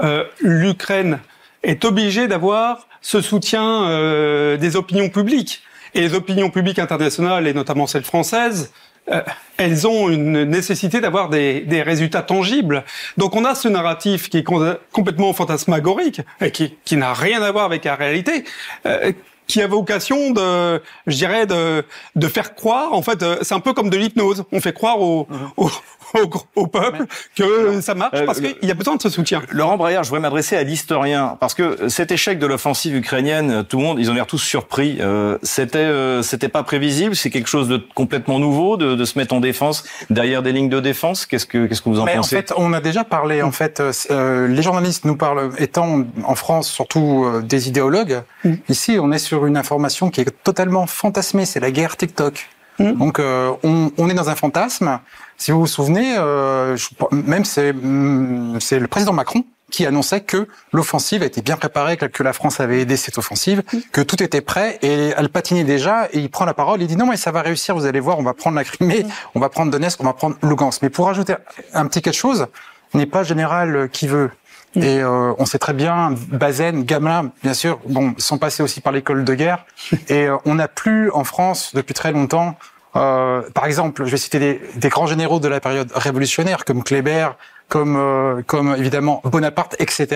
Euh, 0.00 0.24
L'Ukraine 0.40 1.20
est 1.62 1.84
obligée 1.84 2.26
d'avoir 2.28 2.86
ce 3.00 3.20
soutien 3.20 3.84
euh, 3.84 4.56
des 4.56 4.76
opinions 4.76 5.08
publiques 5.08 5.62
et 5.94 6.00
les 6.00 6.14
opinions 6.14 6.50
publiques 6.50 6.78
internationales 6.78 7.46
et 7.46 7.54
notamment 7.54 7.86
celles 7.86 8.04
françaises. 8.04 8.72
Euh, 9.10 9.22
elles 9.56 9.86
ont 9.86 10.08
une 10.08 10.44
nécessité 10.44 11.00
d'avoir 11.00 11.28
des, 11.28 11.60
des 11.60 11.82
résultats 11.82 12.22
tangibles. 12.22 12.84
Donc 13.16 13.36
on 13.36 13.44
a 13.44 13.54
ce 13.54 13.68
narratif 13.68 14.28
qui 14.30 14.38
est 14.38 14.44
complètement 14.44 15.32
fantasmagorique 15.32 16.22
et 16.40 16.50
qui, 16.50 16.74
qui 16.84 16.96
n'a 16.96 17.12
rien 17.12 17.42
à 17.42 17.50
voir 17.52 17.64
avec 17.64 17.84
la 17.84 17.94
réalité, 17.94 18.44
euh, 18.86 19.12
qui 19.46 19.60
a 19.60 19.66
vocation 19.66 20.30
de, 20.30 20.80
je 21.06 21.16
dirais, 21.16 21.46
de, 21.46 21.84
de 22.14 22.28
faire 22.28 22.54
croire. 22.54 22.92
En 22.92 23.02
fait, 23.02 23.22
euh, 23.22 23.38
c'est 23.42 23.54
un 23.54 23.60
peu 23.60 23.72
comme 23.72 23.90
de 23.90 23.96
l'hypnose. 23.96 24.44
On 24.52 24.60
fait 24.60 24.72
croire 24.72 25.00
au, 25.00 25.26
au, 25.56 25.70
au, 26.54 26.62
au 26.62 26.66
peuple 26.66 27.06
que 27.36 27.80
ça 27.80 27.94
marche 27.94 28.10
Euh, 28.14 28.26
parce 28.26 28.40
qu'il 28.40 28.56
y 28.62 28.70
a 28.70 28.74
besoin 28.74 28.96
de 28.96 29.02
ce 29.02 29.08
soutien. 29.08 29.42
Laurent 29.50 29.76
Braillard, 29.76 30.02
je 30.04 30.08
voudrais 30.08 30.20
m'adresser 30.22 30.56
à 30.56 30.62
l'historien 30.62 31.36
parce 31.40 31.54
que 31.54 31.88
cet 31.88 32.10
échec 32.10 32.38
de 32.38 32.46
l'offensive 32.46 32.94
ukrainienne, 32.96 33.64
tout 33.68 33.78
le 33.78 33.84
monde, 33.84 33.98
ils 34.00 34.10
ont 34.10 34.14
l'air 34.14 34.26
tous 34.26 34.38
surpris. 34.38 34.98
Euh, 35.00 35.38
c'était, 35.42 35.78
euh, 35.78 36.22
c'était 36.22 36.48
pas 36.48 36.62
prévisible. 36.62 37.14
C'est 37.16 37.30
quelque 37.30 37.48
chose 37.48 37.68
de 37.68 37.76
complètement 37.94 38.38
nouveau 38.38 38.76
de, 38.76 38.94
de 38.94 39.04
se 39.04 39.18
mettre 39.18 39.34
en 39.34 39.40
défense 39.40 39.84
derrière 40.10 40.42
des 40.42 40.52
lignes 40.52 40.68
de 40.68 40.80
défense. 40.80 41.26
Qu'est-ce 41.26 41.46
que, 41.46 41.66
qu'est-ce 41.66 41.82
que 41.82 41.88
vous 41.88 42.00
en 42.00 42.04
Mais 42.04 42.14
en 42.14 42.16
pensez? 42.18 42.36
fait, 42.36 42.52
on 42.56 42.72
a 42.72 42.80
déjà 42.80 43.04
parlé. 43.04 43.42
En 43.42 43.52
fait, 43.52 43.80
euh, 43.80 43.92
euh, 44.10 44.48
les 44.48 44.62
journalistes 44.62 45.04
nous 45.04 45.16
parlent, 45.16 45.50
étant 45.58 46.04
en 46.24 46.34
France 46.34 46.68
surtout 46.70 47.24
euh, 47.24 47.40
des 47.42 47.68
idéologues. 47.68 48.22
Ici, 48.68 48.98
on 49.00 49.12
est 49.12 49.18
sur 49.18 49.46
une 49.46 49.56
information 49.56 50.10
qui 50.10 50.20
est 50.22 50.42
totalement 50.42 50.86
fantasmée. 50.86 51.44
C'est 51.46 51.60
la 51.60 51.70
guerre 51.70 51.96
TikTok. 51.96 52.48
Donc, 52.78 53.18
euh, 53.18 53.50
on, 53.62 53.92
on 53.98 54.08
est 54.08 54.14
dans 54.14 54.30
un 54.30 54.34
fantasme. 54.34 55.00
Si 55.40 55.52
vous 55.52 55.60
vous 55.60 55.66
souvenez, 55.66 56.18
euh, 56.18 56.76
je- 56.76 56.90
même 57.12 57.46
c'est 57.46 57.70
hum, 57.70 58.58
c'est 58.60 58.78
le 58.78 58.88
président 58.88 59.14
Macron 59.14 59.42
qui 59.70 59.86
annonçait 59.86 60.20
que 60.20 60.46
l'offensive 60.72 61.22
était 61.22 61.40
bien 61.40 61.56
préparée, 61.56 61.96
que 61.96 62.22
la 62.22 62.34
France 62.34 62.60
avait 62.60 62.80
aidé 62.82 62.98
cette 62.98 63.16
offensive, 63.16 63.62
que 63.90 64.02
tout 64.02 64.22
était 64.22 64.42
prêt 64.42 64.78
et 64.82 65.12
elle 65.16 65.30
patinait 65.30 65.64
déjà. 65.64 66.08
Et 66.12 66.18
il 66.18 66.28
prend 66.28 66.44
la 66.44 66.52
parole, 66.52 66.82
il 66.82 66.88
dit 66.88 66.96
non 66.96 67.06
mais 67.06 67.16
ça 67.16 67.30
va 67.32 67.40
réussir, 67.40 67.74
vous 67.74 67.86
allez 67.86 68.00
voir, 68.00 68.18
on 68.18 68.22
va 68.22 68.34
prendre 68.34 68.56
la 68.56 68.64
Crimée, 68.64 69.06
on 69.34 69.40
va 69.40 69.48
prendre 69.48 69.70
Donetsk, 69.70 69.98
on 70.02 70.04
va 70.04 70.12
prendre 70.12 70.36
Lugansk. 70.42 70.82
Mais 70.82 70.90
pour 70.90 71.08
ajouter 71.08 71.36
un 71.72 71.86
petit 71.86 72.02
quelque 72.02 72.12
chose, 72.14 72.46
n'est 72.92 73.06
pas 73.06 73.22
général 73.22 73.88
qui 73.90 74.08
veut. 74.08 74.30
Et 74.76 75.00
euh, 75.00 75.32
on 75.38 75.46
sait 75.46 75.58
très 75.58 75.72
bien, 75.72 76.14
Bazaine, 76.28 76.84
Gamelin, 76.84 77.32
bien 77.42 77.54
sûr, 77.54 77.80
bon, 77.88 78.14
sont 78.18 78.36
passés 78.38 78.62
aussi 78.62 78.80
par 78.82 78.92
l'école 78.92 79.24
de 79.24 79.34
guerre. 79.34 79.64
Et 80.08 80.26
euh, 80.26 80.36
on 80.44 80.56
n'a 80.56 80.68
plus 80.68 81.10
en 81.12 81.24
France 81.24 81.70
depuis 81.74 81.94
très 81.94 82.12
longtemps, 82.12 82.56
euh, 82.96 83.42
par 83.54 83.66
exemple, 83.66 84.04
je 84.04 84.10
vais 84.10 84.16
citer 84.16 84.38
des, 84.38 84.60
des 84.76 84.88
grands 84.88 85.06
généraux 85.06 85.40
de 85.40 85.48
la 85.48 85.60
période 85.60 85.90
révolutionnaire 85.94 86.64
comme 86.64 86.82
Kléber, 86.82 87.28
comme 87.70 87.96
euh, 87.96 88.42
comme 88.46 88.74
évidemment 88.76 89.22
Bonaparte, 89.24 89.76
etc. 89.78 90.08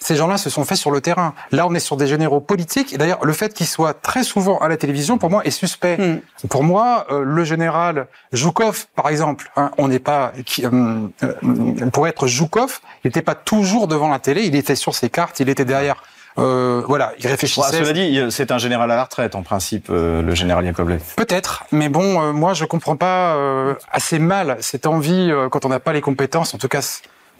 Ces 0.00 0.16
gens-là 0.16 0.38
se 0.38 0.50
sont 0.50 0.64
faits 0.64 0.78
sur 0.78 0.90
le 0.90 1.00
terrain. 1.00 1.34
Là, 1.52 1.66
on 1.68 1.74
est 1.74 1.80
sur 1.80 1.96
des 1.96 2.08
généraux 2.08 2.40
politiques. 2.40 2.92
Et 2.92 2.98
d'ailleurs, 2.98 3.24
le 3.24 3.32
fait 3.32 3.54
qu'ils 3.54 3.66
soient 3.68 3.94
très 3.94 4.24
souvent 4.24 4.58
à 4.58 4.68
la 4.68 4.76
télévision, 4.76 5.18
pour 5.18 5.30
moi, 5.30 5.44
est 5.44 5.50
suspect. 5.50 5.98
Mm. 5.98 6.48
Pour 6.48 6.64
moi, 6.64 7.06
euh, 7.10 7.22
le 7.22 7.44
général 7.44 8.08
Joukov, 8.32 8.86
par 8.96 9.08
exemple, 9.08 9.52
hein, 9.56 9.70
on 9.78 9.88
n'est 9.88 10.00
pas 10.00 10.32
qui, 10.44 10.64
euh, 10.64 11.06
euh, 11.22 11.90
pour 11.92 12.08
être 12.08 12.26
Joukov, 12.26 12.80
il 13.04 13.08
n'était 13.08 13.22
pas 13.22 13.34
toujours 13.34 13.86
devant 13.86 14.08
la 14.08 14.18
télé. 14.18 14.44
Il 14.44 14.56
était 14.56 14.74
sur 14.74 14.94
ses 14.94 15.10
cartes, 15.10 15.38
il 15.38 15.48
était 15.48 15.66
derrière. 15.66 16.02
Euh, 16.38 16.82
voilà, 16.86 17.12
il 17.18 17.24
Bon, 17.24 17.30
réfléchissait. 17.30 17.78
cela 17.78 17.92
dit, 17.92 18.20
c'est 18.30 18.50
un 18.52 18.58
général 18.58 18.90
à 18.90 18.96
la 18.96 19.04
retraite, 19.04 19.34
en 19.34 19.42
principe, 19.42 19.88
euh, 19.90 20.22
le 20.22 20.34
général 20.34 20.64
Yakovlev. 20.64 21.02
Peut-être, 21.16 21.64
mais 21.72 21.88
bon, 21.88 22.22
euh, 22.22 22.32
moi 22.32 22.54
je 22.54 22.64
comprends 22.64 22.96
pas 22.96 23.34
euh, 23.36 23.74
assez 23.90 24.18
mal 24.18 24.56
cette 24.60 24.86
envie 24.86 25.30
euh, 25.30 25.48
quand 25.50 25.64
on 25.64 25.68
n'a 25.68 25.80
pas 25.80 25.92
les 25.92 26.00
compétences. 26.00 26.54
En 26.54 26.58
tout 26.58 26.68
cas, 26.68 26.80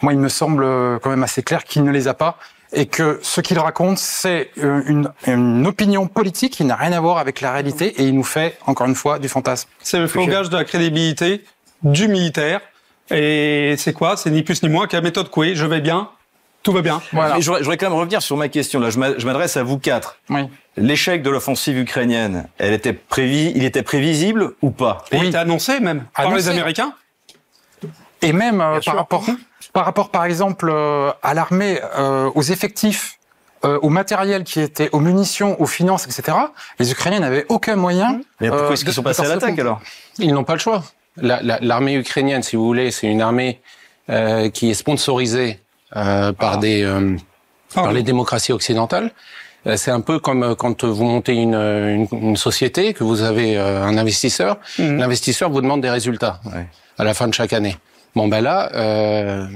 moi 0.02 0.12
il 0.12 0.18
me 0.18 0.28
semble 0.28 0.64
euh, 0.64 0.98
quand 1.00 1.10
même 1.10 1.22
assez 1.22 1.42
clair 1.42 1.64
qu'il 1.64 1.84
ne 1.84 1.90
les 1.90 2.06
a 2.06 2.14
pas 2.14 2.36
et 2.74 2.86
que 2.86 3.18
ce 3.22 3.40
qu'il 3.42 3.58
raconte 3.58 3.98
c'est 3.98 4.50
une, 4.56 5.10
une 5.26 5.66
opinion 5.66 6.06
politique 6.06 6.54
qui 6.54 6.64
n'a 6.64 6.74
rien 6.76 6.92
à 6.92 7.00
voir 7.00 7.18
avec 7.18 7.40
la 7.42 7.52
réalité 7.52 8.00
et 8.00 8.04
il 8.04 8.14
nous 8.14 8.22
fait 8.24 8.56
encore 8.66 8.86
une 8.86 8.94
fois 8.94 9.18
du 9.18 9.28
fantasme. 9.28 9.68
C'est 9.82 9.98
le 9.98 10.06
flogage 10.06 10.48
de 10.50 10.56
la 10.56 10.64
crédibilité 10.64 11.44
du 11.82 12.08
militaire. 12.08 12.60
Et 13.10 13.74
c'est 13.76 13.92
quoi? 13.92 14.16
C'est 14.16 14.30
ni 14.30 14.42
plus 14.42 14.62
ni 14.62 14.68
moins 14.70 14.86
que 14.86 14.96
la 14.96 15.02
méthode 15.02 15.28
Coué. 15.28 15.54
Je 15.54 15.66
vais 15.66 15.80
bien, 15.82 16.08
tout 16.62 16.72
va 16.72 16.82
bien. 16.82 17.00
Voilà. 17.12 17.34
Mais 17.34 17.40
je 17.40 17.46
voudrais, 17.46 17.60
je 17.60 17.64
voudrais 17.64 17.76
quand 17.78 17.90
même 17.90 17.98
revenir 17.98 18.22
sur 18.22 18.36
ma 18.36 18.48
question. 18.48 18.78
Là, 18.80 18.90
je 18.90 18.98
m'a- 18.98 19.18
je 19.18 19.26
m'adresse 19.26 19.56
à 19.56 19.62
vous 19.62 19.78
quatre. 19.78 20.18
Oui. 20.30 20.42
L'échec 20.76 21.22
de 21.22 21.30
l'offensive 21.30 21.78
ukrainienne, 21.78 22.48
elle 22.58 22.72
était 22.72 22.92
prévi, 22.92 23.52
il 23.54 23.64
était 23.64 23.82
prévisible 23.82 24.52
ou 24.62 24.70
pas? 24.70 25.04
Et 25.10 25.16
Oui. 25.16 25.22
il 25.24 25.28
était 25.28 25.38
annoncé 25.38 25.80
même 25.80 26.04
par 26.16 26.26
Annoncé. 26.26 26.44
les 26.44 26.48
Américains? 26.50 26.94
Et 28.22 28.32
même 28.32 28.60
euh, 28.60 28.80
sûr. 28.80 28.92
par 28.92 28.98
rapport, 29.00 29.24
par 29.72 29.84
rapport, 29.84 30.10
par 30.10 30.24
exemple, 30.24 30.70
euh, 30.72 31.10
à 31.22 31.34
l'armée, 31.34 31.80
euh, 31.98 32.30
aux 32.34 32.42
effectifs, 32.42 33.18
euh, 33.64 33.78
au 33.82 33.88
matériel 33.88 34.44
qui 34.44 34.60
était, 34.60 34.88
aux 34.92 35.00
munitions, 35.00 35.60
aux 35.60 35.66
finances, 35.66 36.04
etc. 36.06 36.36
Les 36.78 36.90
Ukrainiens 36.92 37.20
n'avaient 37.20 37.46
aucun 37.48 37.74
moyen. 37.76 38.20
Mais 38.40 38.48
pourquoi 38.48 38.68
euh, 38.68 38.72
est-ce 38.72 38.80
qu'ils 38.84 38.90
de- 38.90 38.94
sont 38.94 39.02
passés 39.02 39.22
à 39.22 39.28
l'attaque 39.28 39.58
alors 39.58 39.80
Ils 40.18 40.32
n'ont 40.32 40.44
pas 40.44 40.54
le 40.54 40.58
choix. 40.60 40.84
La- 41.16 41.42
la- 41.42 41.58
L'armée 41.60 41.94
ukrainienne, 41.94 42.42
si 42.42 42.56
vous 42.56 42.64
voulez, 42.64 42.90
c'est 42.92 43.06
une 43.08 43.20
armée 43.22 43.60
euh, 44.10 44.50
qui 44.50 44.70
est 44.70 44.74
sponsorisée 44.74 45.60
euh, 45.96 46.32
par 46.32 46.58
des 46.58 46.82
euh, 46.82 47.16
par 47.74 47.92
les 47.92 48.02
démocraties 48.02 48.52
occidentales. 48.52 49.10
Euh, 49.66 49.76
C'est 49.76 49.90
un 49.90 50.00
peu 50.00 50.18
comme 50.18 50.42
euh, 50.42 50.54
quand 50.54 50.84
vous 50.84 51.04
montez 51.04 51.34
une, 51.34 51.54
une, 51.54 52.06
une 52.12 52.36
société, 52.36 52.92
que 52.94 53.04
vous 53.04 53.22
avez 53.22 53.56
un 53.58 53.96
investisseur. 53.96 54.58
Mhm. 54.78 54.98
L'investisseur 54.98 55.50
vous 55.50 55.60
demande 55.60 55.80
des 55.80 55.90
résultats 55.90 56.40
Ouais. 56.46 56.66
à 56.98 57.04
la 57.04 57.14
fin 57.14 57.28
de 57.28 57.34
chaque 57.34 57.52
année. 57.52 57.76
Bon 58.14 58.28
ben 58.28 58.42
là, 58.42 58.70
euh, 58.74 59.46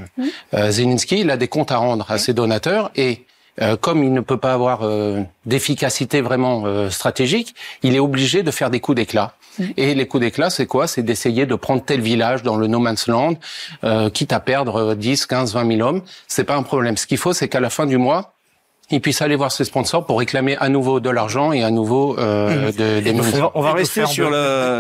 euh, 0.54 0.70
Zelensky, 0.70 1.20
il 1.20 1.30
a 1.30 1.36
des 1.36 1.48
comptes 1.48 1.72
à 1.72 1.76
rendre 1.76 2.10
à 2.10 2.16
ses 2.16 2.32
donateurs 2.32 2.90
et 2.96 3.26
euh, 3.60 3.76
comme 3.76 4.02
il 4.02 4.12
ne 4.14 4.20
peut 4.20 4.38
pas 4.38 4.54
avoir 4.54 4.80
euh, 4.82 5.22
d'efficacité 5.44 6.22
vraiment 6.22 6.62
euh, 6.64 6.88
stratégique, 6.88 7.54
il 7.82 7.94
est 7.94 7.98
obligé 7.98 8.42
de 8.42 8.50
faire 8.50 8.70
des 8.70 8.80
coups 8.80 8.96
d'éclat. 8.96 9.34
Et 9.76 9.94
les 9.94 10.06
coups 10.06 10.22
d'éclat, 10.22 10.50
c'est 10.50 10.66
quoi? 10.66 10.86
C'est 10.86 11.02
d'essayer 11.02 11.46
de 11.46 11.54
prendre 11.54 11.82
tel 11.84 12.00
village 12.00 12.42
dans 12.42 12.56
le 12.56 12.66
no 12.66 12.78
man's 12.78 13.06
land, 13.06 13.34
euh, 13.84 14.10
quitte 14.10 14.32
à 14.32 14.40
perdre 14.40 14.76
euh, 14.76 14.94
10, 14.94 15.26
15, 15.26 15.54
20 15.54 15.76
000 15.76 15.88
hommes. 15.88 16.02
C'est 16.28 16.44
pas 16.44 16.56
un 16.56 16.62
problème. 16.62 16.96
Ce 16.96 17.06
qu'il 17.06 17.18
faut, 17.18 17.32
c'est 17.32 17.48
qu'à 17.48 17.60
la 17.60 17.70
fin 17.70 17.86
du 17.86 17.96
mois, 17.98 18.32
il 18.90 19.00
puisse 19.00 19.20
aller 19.20 19.34
voir 19.34 19.50
ses 19.50 19.64
sponsors 19.64 20.06
pour 20.06 20.18
réclamer 20.20 20.56
à 20.58 20.68
nouveau 20.68 21.00
de 21.00 21.10
l'argent 21.10 21.50
et 21.52 21.64
à 21.64 21.70
nouveau 21.72 22.16
euh, 22.18 22.70
de, 22.70 23.00
des 23.00 23.12
On 23.12 23.22
va, 23.22 23.50
on 23.56 23.60
va 23.62 23.72
rester 23.72 24.06
sur 24.06 24.28
de- 24.30 24.32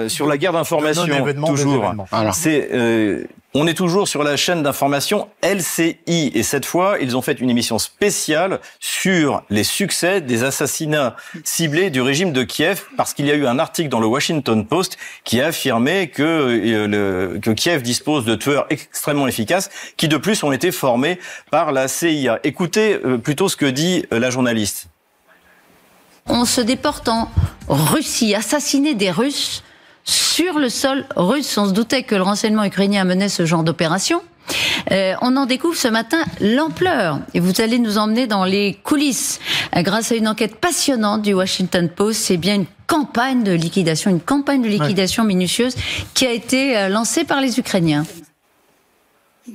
la 0.02 0.08
sur 0.08 0.26
la 0.28 0.38
guerre 0.38 0.52
d'information 0.52 1.02
toujours. 1.44 1.92
C'est 2.32 2.68
euh, 2.72 3.24
on 3.58 3.66
est 3.66 3.74
toujours 3.74 4.06
sur 4.06 4.22
la 4.22 4.36
chaîne 4.36 4.62
d'information 4.62 5.28
LCI 5.42 6.30
et 6.34 6.42
cette 6.42 6.66
fois 6.66 6.98
ils 7.00 7.16
ont 7.16 7.22
fait 7.22 7.40
une 7.40 7.48
émission 7.48 7.78
spéciale 7.78 8.60
sur 8.80 9.42
les 9.48 9.64
succès 9.64 10.20
des 10.20 10.44
assassinats 10.44 11.16
ciblés 11.42 11.88
du 11.88 12.02
régime 12.02 12.32
de 12.32 12.42
Kiev 12.42 12.82
parce 12.98 13.14
qu'il 13.14 13.24
y 13.24 13.30
a 13.30 13.34
eu 13.34 13.46
un 13.46 13.58
article 13.58 13.88
dans 13.88 14.00
le 14.00 14.06
Washington 14.06 14.66
Post 14.66 14.98
qui 15.24 15.40
a 15.40 15.46
affirmé 15.46 16.08
que 16.08 16.22
euh, 16.22 17.54
Kiev 17.54 17.80
dispose 17.80 18.26
de 18.26 18.34
tueurs 18.34 18.66
extrêmement 18.68 19.26
efficaces 19.26 19.70
qui 19.96 20.08
de 20.08 20.18
plus 20.18 20.42
ont 20.42 20.52
été 20.52 20.70
formés 20.70 21.18
par 21.50 21.72
la 21.72 21.88
CIA. 21.88 22.40
Écoutez 22.44 23.00
euh, 23.04 23.16
plutôt 23.16 23.48
ce 23.48 23.56
que 23.56 23.64
dit 23.64 24.04
euh, 24.12 24.18
la 24.18 24.28
journaliste. 24.28 24.88
On 26.26 26.44
se 26.44 26.60
déporte 26.60 27.08
en 27.08 27.30
Russie, 27.68 28.34
assassiner 28.34 28.94
des 28.94 29.10
Russes 29.10 29.62
sur 30.06 30.58
le 30.58 30.70
sol 30.70 31.04
russe. 31.16 31.58
On 31.58 31.66
se 31.66 31.72
doutait 31.72 32.02
que 32.02 32.14
le 32.14 32.22
renseignement 32.22 32.64
ukrainien 32.64 33.04
menait 33.04 33.28
ce 33.28 33.44
genre 33.44 33.62
d'opération. 33.62 34.22
Euh, 34.92 35.14
on 35.22 35.36
en 35.36 35.44
découvre 35.44 35.76
ce 35.76 35.88
matin 35.88 36.18
l'ampleur 36.40 37.18
et 37.34 37.40
vous 37.40 37.60
allez 37.60 37.80
nous 37.80 37.98
emmener 37.98 38.28
dans 38.28 38.44
les 38.44 38.74
coulisses 38.84 39.40
Euh, 39.76 39.82
grâce 39.82 40.12
à 40.12 40.14
une 40.14 40.28
enquête 40.28 40.56
passionnante 40.56 41.22
du 41.22 41.34
Washington 41.34 41.88
Post. 41.88 42.20
C'est 42.22 42.36
bien 42.36 42.54
une 42.56 42.66
campagne 42.86 43.42
de 43.42 43.52
liquidation, 43.52 44.10
une 44.10 44.20
campagne 44.20 44.62
de 44.62 44.68
liquidation 44.68 45.24
minutieuse 45.24 45.74
qui 46.14 46.26
a 46.26 46.32
été 46.32 46.76
euh, 46.76 46.88
lancée 46.88 47.24
par 47.24 47.40
les 47.40 47.58
Ukrainiens. 47.58 48.04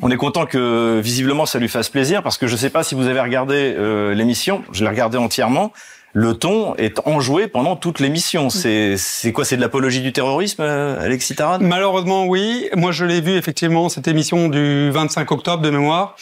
On 0.01 0.09
est 0.09 0.17
content 0.17 0.45
que 0.45 1.01
visiblement 1.03 1.45
ça 1.45 1.59
lui 1.59 1.67
fasse 1.67 1.89
plaisir 1.89 2.23
parce 2.23 2.37
que 2.37 2.47
je 2.47 2.53
ne 2.53 2.57
sais 2.57 2.69
pas 2.69 2.83
si 2.83 2.95
vous 2.95 3.07
avez 3.07 3.19
regardé 3.19 3.75
euh, 3.77 4.13
l'émission, 4.13 4.63
je 4.71 4.83
l'ai 4.83 4.89
regardé 4.89 5.17
entièrement. 5.17 5.73
Le 6.13 6.34
ton 6.34 6.76
est 6.76 7.00
enjoué 7.06 7.47
pendant 7.47 7.76
toute 7.76 8.00
l'émission. 8.00 8.50
C'est 8.50 8.95
c'est 8.97 9.32
quoi 9.32 9.45
C'est 9.45 9.56
de 9.56 9.62
l'apologie 9.62 10.02
du 10.02 10.12
terrorisme, 10.12 10.62
euh, 10.62 11.00
Alexis 11.00 11.36
Taran 11.36 11.60
Malheureusement, 11.62 12.26
oui. 12.26 12.69
Moi, 12.76 12.91
je 12.91 13.06
l'ai 13.06 13.21
vu 13.21 13.32
effectivement 13.38 13.88
cette 13.88 14.08
émission 14.08 14.50
du 14.50 14.91
25 14.91 15.32
octobre 15.32 15.63
de 15.63 15.69
mémoire. 15.69 16.15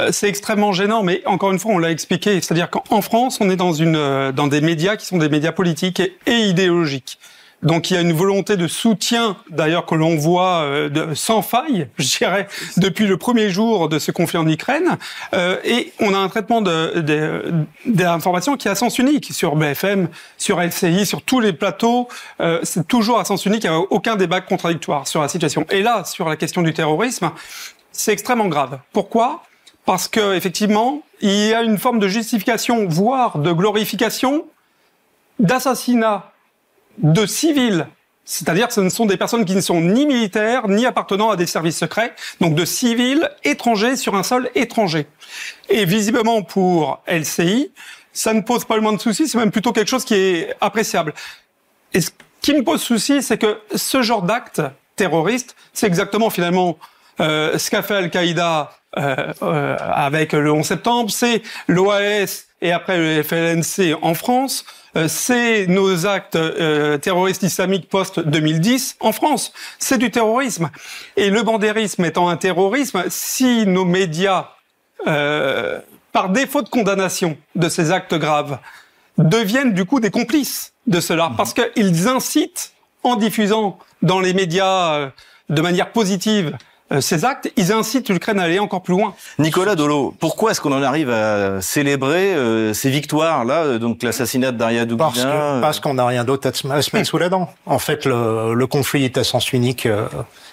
Euh, 0.00 0.10
C'est 0.12 0.28
extrêmement 0.28 0.72
gênant, 0.72 1.02
mais 1.02 1.22
encore 1.26 1.50
une 1.50 1.58
fois, 1.58 1.72
on 1.72 1.78
l'a 1.78 1.90
expliqué. 1.90 2.40
C'est-à-dire 2.40 2.70
qu'en 2.70 3.02
France, 3.02 3.38
on 3.40 3.50
est 3.50 3.56
dans 3.56 3.72
une 3.72 3.96
euh, 3.96 4.30
dans 4.30 4.46
des 4.46 4.60
médias 4.60 4.96
qui 4.96 5.06
sont 5.06 5.18
des 5.18 5.28
médias 5.28 5.52
politiques 5.52 5.98
et, 6.00 6.16
et 6.26 6.38
idéologiques. 6.42 7.18
Donc 7.64 7.90
il 7.90 7.94
y 7.94 7.96
a 7.96 8.02
une 8.02 8.12
volonté 8.12 8.56
de 8.56 8.68
soutien, 8.68 9.36
d'ailleurs 9.50 9.86
que 9.86 9.94
l'on 9.94 10.16
voit 10.16 10.62
euh, 10.62 11.14
sans 11.14 11.42
faille, 11.42 11.88
je 11.98 12.18
dirais, 12.18 12.46
depuis 12.76 13.06
le 13.06 13.16
premier 13.16 13.50
jour 13.50 13.88
de 13.88 13.98
ce 13.98 14.10
conflit 14.10 14.38
en 14.38 14.46
Ukraine. 14.46 14.98
Euh, 15.32 15.56
et 15.64 15.92
on 15.98 16.14
a 16.14 16.18
un 16.18 16.28
traitement 16.28 16.60
de, 16.60 17.00
de, 17.00 17.52
d'informations 17.86 18.56
qui 18.56 18.68
est 18.68 18.70
à 18.70 18.74
sens 18.74 18.98
unique 18.98 19.32
sur 19.32 19.56
BFM, 19.56 20.08
sur 20.36 20.60
LCI, 20.60 21.06
sur 21.06 21.22
tous 21.22 21.40
les 21.40 21.52
plateaux. 21.54 22.08
Euh, 22.40 22.60
c'est 22.62 22.86
toujours 22.86 23.18
à 23.18 23.24
sens 23.24 23.46
unique, 23.46 23.64
il 23.64 23.70
n'y 23.70 23.76
a 23.76 23.78
aucun 23.78 24.16
débat 24.16 24.42
contradictoire 24.42 25.08
sur 25.08 25.22
la 25.22 25.28
situation. 25.28 25.66
Et 25.70 25.82
là, 25.82 26.04
sur 26.04 26.28
la 26.28 26.36
question 26.36 26.60
du 26.60 26.74
terrorisme, 26.74 27.30
c'est 27.92 28.12
extrêmement 28.12 28.48
grave. 28.48 28.78
Pourquoi? 28.92 29.42
Parce 29.86 30.08
que 30.08 30.34
effectivement, 30.34 31.02
il 31.20 31.48
y 31.48 31.54
a 31.54 31.62
une 31.62 31.78
forme 31.78 31.98
de 31.98 32.08
justification, 32.08 32.86
voire 32.86 33.38
de 33.38 33.52
glorification, 33.52 34.44
d'assassinat 35.38 36.33
de 36.98 37.26
civils. 37.26 37.86
C'est-à-dire 38.24 38.68
que 38.68 38.74
ce 38.74 38.80
ne 38.80 38.88
sont 38.88 39.04
des 39.04 39.16
personnes 39.16 39.44
qui 39.44 39.54
ne 39.54 39.60
sont 39.60 39.80
ni 39.80 40.06
militaires, 40.06 40.68
ni 40.68 40.86
appartenant 40.86 41.30
à 41.30 41.36
des 41.36 41.46
services 41.46 41.78
secrets, 41.78 42.14
donc 42.40 42.54
de 42.54 42.64
civils 42.64 43.30
étrangers 43.44 43.96
sur 43.96 44.14
un 44.14 44.22
sol 44.22 44.48
étranger. 44.54 45.06
Et 45.68 45.84
visiblement 45.84 46.42
pour 46.42 47.02
LCI, 47.06 47.70
ça 48.12 48.32
ne 48.32 48.40
pose 48.40 48.64
pas 48.64 48.76
le 48.76 48.82
moins 48.82 48.94
de 48.94 49.00
soucis, 49.00 49.28
c'est 49.28 49.38
même 49.38 49.50
plutôt 49.50 49.72
quelque 49.72 49.88
chose 49.88 50.04
qui 50.04 50.14
est 50.14 50.54
appréciable. 50.60 51.12
Et 51.92 52.00
ce 52.00 52.10
qui 52.40 52.54
me 52.54 52.62
pose 52.62 52.80
souci, 52.80 53.22
c'est 53.22 53.36
que 53.36 53.58
ce 53.74 54.02
genre 54.02 54.22
d'acte 54.22 54.62
terroriste, 54.96 55.54
c'est 55.72 55.86
exactement 55.86 56.30
finalement 56.30 56.78
euh, 57.20 57.58
ce 57.58 57.70
qu'a 57.70 57.82
fait 57.82 57.96
Al-Qaïda 57.96 58.70
euh, 58.96 59.32
euh, 59.42 59.76
avec 59.78 60.32
le 60.32 60.52
11 60.52 60.64
septembre, 60.64 61.10
c'est 61.10 61.42
l'OAS 61.68 62.46
et 62.60 62.72
après 62.72 62.98
le 62.98 63.22
FLNC 63.22 63.96
en 64.00 64.14
France, 64.14 64.64
euh, 64.96 65.08
c'est 65.08 65.66
nos 65.66 66.06
actes 66.06 66.36
euh, 66.36 66.98
terroristes 66.98 67.42
islamiques 67.42 67.88
post-2010 67.88 68.96
en 69.00 69.12
France. 69.12 69.52
C'est 69.78 69.98
du 69.98 70.10
terrorisme. 70.10 70.70
Et 71.16 71.30
le 71.30 71.42
bandérisme 71.42 72.04
étant 72.04 72.28
un 72.28 72.36
terrorisme, 72.36 73.04
si 73.08 73.66
nos 73.66 73.84
médias, 73.84 74.50
euh, 75.06 75.80
par 76.12 76.30
défaut 76.30 76.62
de 76.62 76.68
condamnation 76.68 77.36
de 77.54 77.68
ces 77.68 77.90
actes 77.90 78.14
graves, 78.14 78.58
deviennent 79.18 79.74
du 79.74 79.84
coup 79.84 80.00
des 80.00 80.10
complices 80.10 80.72
de 80.86 81.00
cela, 81.00 81.32
parce 81.36 81.54
qu'ils 81.54 82.08
incitent, 82.08 82.72
en 83.02 83.16
diffusant 83.16 83.78
dans 84.00 84.20
les 84.20 84.32
médias 84.32 84.94
euh, 84.94 85.08
de 85.50 85.60
manière 85.60 85.92
positive 85.92 86.56
ces 87.00 87.24
actes, 87.24 87.50
ils 87.56 87.72
incitent 87.72 88.08
l'Ukraine 88.10 88.38
à 88.40 88.44
aller 88.44 88.58
encore 88.58 88.82
plus 88.82 88.94
loin. 88.94 89.14
Nicolas 89.38 89.74
Dolo, 89.74 90.14
pourquoi 90.20 90.50
est-ce 90.50 90.60
qu'on 90.60 90.72
en 90.72 90.82
arrive 90.82 91.10
à 91.10 91.60
célébrer 91.60 92.34
euh, 92.34 92.72
ces 92.74 92.90
victoires-là, 92.90 93.64
euh, 93.64 93.78
donc 93.78 94.02
l'assassinat 94.02 94.52
de 94.52 94.56
Daria 94.58 94.84
Dugina 94.84 95.04
Parce 95.04 95.22
que- 95.22 95.26
euh, 95.26 95.60
parce 95.60 95.80
qu'on 95.80 95.94
n'a 95.94 96.06
rien 96.06 96.24
d'autre 96.24 96.48
à 96.48 96.52
se, 96.52 96.66
mettre 96.66 97.06
sous 97.08 97.18
la 97.18 97.28
dent. 97.28 97.50
En 97.66 97.78
fait, 97.78 98.04
le, 98.06 98.54
le 98.54 98.66
conflit 98.66 99.04
est 99.04 99.18
à 99.18 99.24
sens 99.24 99.52
unique, 99.52 99.86
euh, 99.86 100.06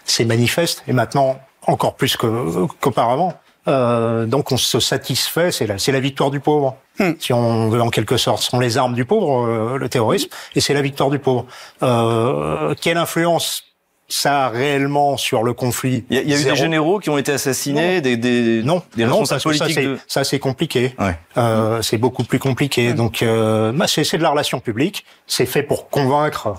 c'est 0.05 0.25
manifeste, 0.25 0.83
et 0.87 0.93
maintenant 0.93 1.39
encore 1.67 1.95
plus 1.95 2.17
que- 2.17 2.65
qu'auparavant. 2.79 3.33
Euh, 3.67 4.25
donc 4.25 4.51
on 4.51 4.57
se 4.57 4.79
satisfait, 4.79 5.51
c'est 5.51 5.67
la, 5.67 5.77
c'est 5.77 5.91
la 5.91 5.99
victoire 5.99 6.31
du 6.31 6.39
pauvre. 6.39 6.75
Hmm. 6.97 7.11
Si 7.19 7.31
on 7.31 7.69
veut 7.69 7.79
en 7.81 7.89
quelque 7.91 8.17
sorte, 8.17 8.41
ce 8.41 8.49
sont 8.49 8.59
les 8.59 8.77
armes 8.79 8.95
du 8.95 9.05
pauvre, 9.05 9.45
euh, 9.45 9.77
le 9.77 9.87
terrorisme, 9.87 10.29
et 10.55 10.61
c'est 10.61 10.73
la 10.73 10.81
victoire 10.81 11.11
du 11.11 11.19
pauvre. 11.19 11.45
Euh, 11.83 12.73
quelle 12.81 12.97
influence 12.97 13.63
ça 14.11 14.49
réellement 14.49 15.15
sur 15.17 15.41
le 15.43 15.53
conflit. 15.53 16.03
Il 16.09 16.17
y 16.17 16.19
a, 16.19 16.21
il 16.23 16.29
y 16.29 16.33
a 16.33 16.39
eu 16.39 16.43
des 16.43 16.55
généraux 16.55 16.99
qui 16.99 17.09
ont 17.09 17.17
été 17.17 17.31
assassinés, 17.31 18.01
des, 18.01 18.17
des, 18.17 18.61
Non, 18.63 18.83
des 18.95 19.05
non, 19.05 19.19
responsables 19.19 19.41
parce 19.43 19.57
que 19.57 19.65
ça, 19.67 19.73
c'est- 19.73 19.85
de- 19.85 19.99
ça 20.07 20.23
c'est 20.23 20.39
compliqué. 20.39 20.93
Ouais. 20.99 21.17
Euh, 21.37 21.81
c'est 21.81 21.97
beaucoup 21.97 22.23
plus 22.23 22.39
compliqué. 22.39 22.93
Donc, 22.93 23.21
euh, 23.23 23.71
bah, 23.71 23.87
c'est 23.87 24.03
c'est 24.03 24.17
de 24.17 24.23
la 24.23 24.29
relation 24.31 24.59
publique. 24.59 25.05
C'est 25.27 25.45
fait 25.45 25.63
pour 25.63 25.89
convaincre 25.89 26.55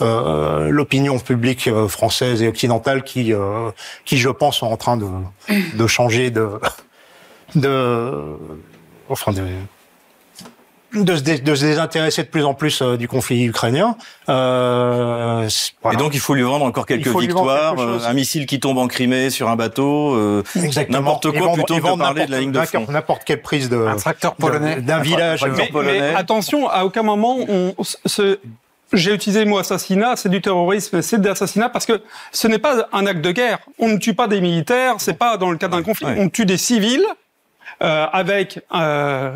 euh, 0.00 0.68
l'opinion 0.70 1.18
publique 1.18 1.68
euh, 1.68 1.86
française 1.86 2.42
et 2.42 2.48
occidentale 2.48 3.04
qui, 3.04 3.32
euh, 3.32 3.70
qui, 4.04 4.16
je 4.18 4.28
pense, 4.30 4.58
sont 4.58 4.66
en 4.66 4.76
train 4.76 4.96
de, 4.96 5.06
de 5.74 5.86
changer 5.86 6.30
de, 6.30 6.48
de, 7.54 8.12
enfin, 9.08 9.32
de, 9.32 9.42
de 10.92 11.16
se, 11.16 11.22
dé- 11.22 11.38
de 11.38 11.54
se 11.54 11.64
désintéresser 11.64 12.22
de 12.24 12.28
plus 12.28 12.44
en 12.44 12.54
plus 12.54 12.82
euh, 12.82 12.96
du 12.96 13.06
conflit 13.08 13.44
ukrainien. 13.44 13.96
Euh, 14.28 15.48
c'est- 15.48 15.72
voilà. 15.82 15.98
Et 15.98 16.02
donc 16.02 16.14
il 16.14 16.20
faut 16.20 16.34
lui 16.34 16.42
vendre 16.42 16.64
encore 16.64 16.86
quelques 16.86 17.06
vendre 17.06 17.20
victoires, 17.20 17.76
quelque 17.76 17.88
euh, 18.04 18.08
un 18.08 18.12
missile 18.12 18.46
qui 18.46 18.60
tombe 18.60 18.78
en 18.78 18.88
Crimée 18.88 19.30
sur 19.30 19.48
un 19.48 19.56
bateau, 19.56 20.14
euh, 20.14 20.42
Exactement. 20.56 20.98
n'importe 20.98 21.30
quoi 21.30 21.40
vendent- 21.40 21.54
plutôt 21.56 21.76
que 21.76 21.98
parler 21.98 22.26
de 22.26 22.30
la 22.30 22.40
ligne 22.40 22.52
de 22.52 22.60
front. 22.62 22.86
n'importe- 22.88 23.22
quelle 23.24 23.42
prise 23.42 23.68
de 23.68 23.76
Un 23.86 23.96
tracteur 23.96 24.34
polonais. 24.34 24.80
d'un 24.80 25.00
village. 25.00 25.44
Mais, 25.56 25.68
polonais. 25.68 26.00
mais 26.00 26.14
attention, 26.14 26.68
à 26.68 26.84
aucun 26.84 27.02
moment, 27.02 27.36
on, 27.48 27.74
ce- 28.06 28.38
j'ai 28.92 29.14
utilisé 29.14 29.44
le 29.44 29.50
mot 29.50 29.58
assassinat, 29.58 30.16
c'est 30.16 30.28
du 30.28 30.40
terrorisme, 30.40 31.00
c'est 31.02 31.20
de 31.20 31.28
l'assassinat 31.28 31.68
parce 31.68 31.86
que 31.86 32.02
ce 32.32 32.48
n'est 32.48 32.58
pas 32.58 32.88
un 32.92 33.06
acte 33.06 33.20
de 33.20 33.30
guerre. 33.30 33.60
On 33.78 33.88
ne 33.88 33.98
tue 33.98 34.14
pas 34.14 34.26
des 34.26 34.40
militaires, 34.40 34.94
c'est 34.98 35.14
pas 35.16 35.36
dans 35.36 35.50
le 35.52 35.56
cadre 35.58 35.76
d'un 35.76 35.82
conflit. 35.84 36.06
Ouais. 36.06 36.16
On 36.18 36.28
tue 36.28 36.44
des 36.46 36.56
civils 36.56 37.04
euh, 37.82 38.06
avec 38.12 38.60
euh, 38.74 39.32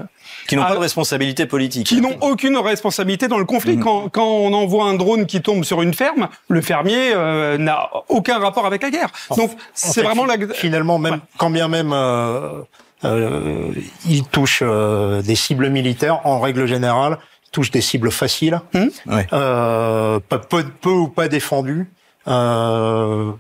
qui 0.49 0.57
n'ont 0.57 0.63
pas 0.65 0.75
de 0.75 0.79
responsabilité 0.79 1.47
politique. 1.47 1.87
qui 1.87 2.01
n'ont 2.01 2.19
aucune 2.21 2.57
responsabilité 2.59 3.29
dans 3.29 3.39
le 3.39 3.45
conflit. 3.45 3.79
Quand, 3.79 4.09
quand 4.11 4.27
on 4.27 4.53
envoie 4.53 4.85
un 4.85 4.95
drone 4.95 5.27
qui 5.27 5.41
tombe 5.41 5.65
sur 5.65 5.81
une 5.83 5.95
ferme, 5.95 6.29
le 6.49 6.61
fermier 6.61 7.13
euh, 7.15 7.57
n'a 7.59 7.91
aucun 8.09 8.39
rapport 8.39 8.67
avec 8.67 8.83
la 8.83 8.91
guerre. 8.91 9.09
Donc 9.37 9.51
c'est 9.73 10.03
vraiment 10.03 10.27
la. 10.27 10.37
Finalement, 10.55 10.99
même 10.99 11.21
quand 11.39 11.51
bien 11.51 11.69
même 11.69 11.93
euh, 11.95 12.61
euh, 13.05 13.71
il 14.09 14.25
touche 14.25 14.61
euh, 14.63 15.23
des 15.23 15.35
cibles 15.37 15.71
militaires, 15.71 16.21
en 16.27 16.41
règle 16.41 16.67
générale, 16.67 17.19
il 17.47 17.51
touche 17.51 17.71
des 17.71 17.81
cibles 17.81 18.11
faciles, 18.11 18.61
Ouais. 19.07 19.27
euh, 19.33 20.21
peu, 20.29 20.39
peu, 20.41 20.65
peu 20.81 20.91
ou 20.91 21.09
pas 21.09 21.29
défendues, 21.29 21.91
euh, 22.29 23.31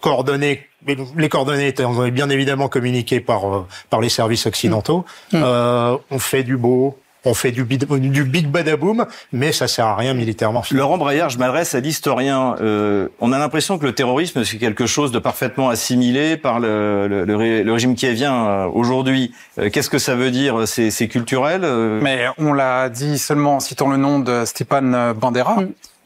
coordonnées. 0.00 0.66
Mais 0.86 0.96
Les 1.16 1.28
coordonnées 1.28 1.68
étant 1.68 1.92
bien 2.08 2.28
évidemment 2.30 2.68
communiquées 2.68 3.20
par 3.20 3.46
euh, 3.54 3.66
par 3.90 4.00
les 4.00 4.08
services 4.08 4.46
occidentaux. 4.46 5.04
Euh, 5.34 5.96
on 6.10 6.18
fait 6.18 6.42
du 6.42 6.56
beau, 6.56 6.96
on 7.24 7.32
fait 7.34 7.52
du 7.52 7.64
bid- 7.64 7.86
du 7.90 8.24
big 8.24 8.48
badaboom, 8.48 9.06
mais 9.32 9.50
ça 9.52 9.66
sert 9.66 9.86
à 9.86 9.96
rien 9.96 10.12
militairement. 10.12 10.62
Laurent 10.70 10.98
Braillard, 10.98 11.30
je 11.30 11.38
m'adresse 11.38 11.74
à 11.74 11.80
l'historien. 11.80 12.56
Euh, 12.60 13.08
on 13.20 13.32
a 13.32 13.38
l'impression 13.38 13.78
que 13.78 13.86
le 13.86 13.94
terrorisme, 13.94 14.44
c'est 14.44 14.58
quelque 14.58 14.84
chose 14.86 15.10
de 15.10 15.18
parfaitement 15.18 15.70
assimilé 15.70 16.36
par 16.36 16.60
le, 16.60 17.08
le, 17.08 17.24
le 17.24 17.62
le 17.62 17.72
régime 17.72 17.94
qui 17.94 18.12
vient 18.12 18.46
euh, 18.46 18.66
aujourd'hui. 18.66 19.32
Euh, 19.58 19.70
Qu'est-ce 19.70 19.88
que 19.90 19.98
ça 19.98 20.14
veut 20.14 20.30
dire? 20.30 20.68
C'est 20.68 20.90
c'est 20.90 21.08
culturel 21.08 21.62
Mais 22.02 22.26
on 22.36 22.52
l'a 22.52 22.90
dit 22.90 23.18
seulement 23.18 23.56
en 23.56 23.60
citant 23.60 23.88
le 23.90 23.96
nom 23.96 24.18
de 24.18 24.44
Stepan 24.44 25.14
Bandera. 25.14 25.56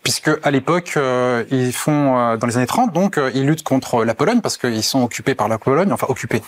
Puisque 0.08 0.30
à 0.42 0.50
l'époque, 0.50 0.94
euh, 0.96 1.44
ils 1.50 1.70
font 1.70 2.18
euh, 2.18 2.38
dans 2.38 2.46
les 2.46 2.56
années 2.56 2.66
30, 2.66 2.94
donc 2.94 3.18
euh, 3.18 3.30
ils 3.34 3.44
luttent 3.44 3.62
contre 3.62 4.06
la 4.06 4.14
Pologne 4.14 4.40
parce 4.40 4.56
qu'ils 4.56 4.82
sont 4.82 5.02
occupés 5.02 5.34
par 5.34 5.48
la 5.48 5.58
Pologne, 5.58 5.92
enfin 5.92 6.06
occupés. 6.08 6.40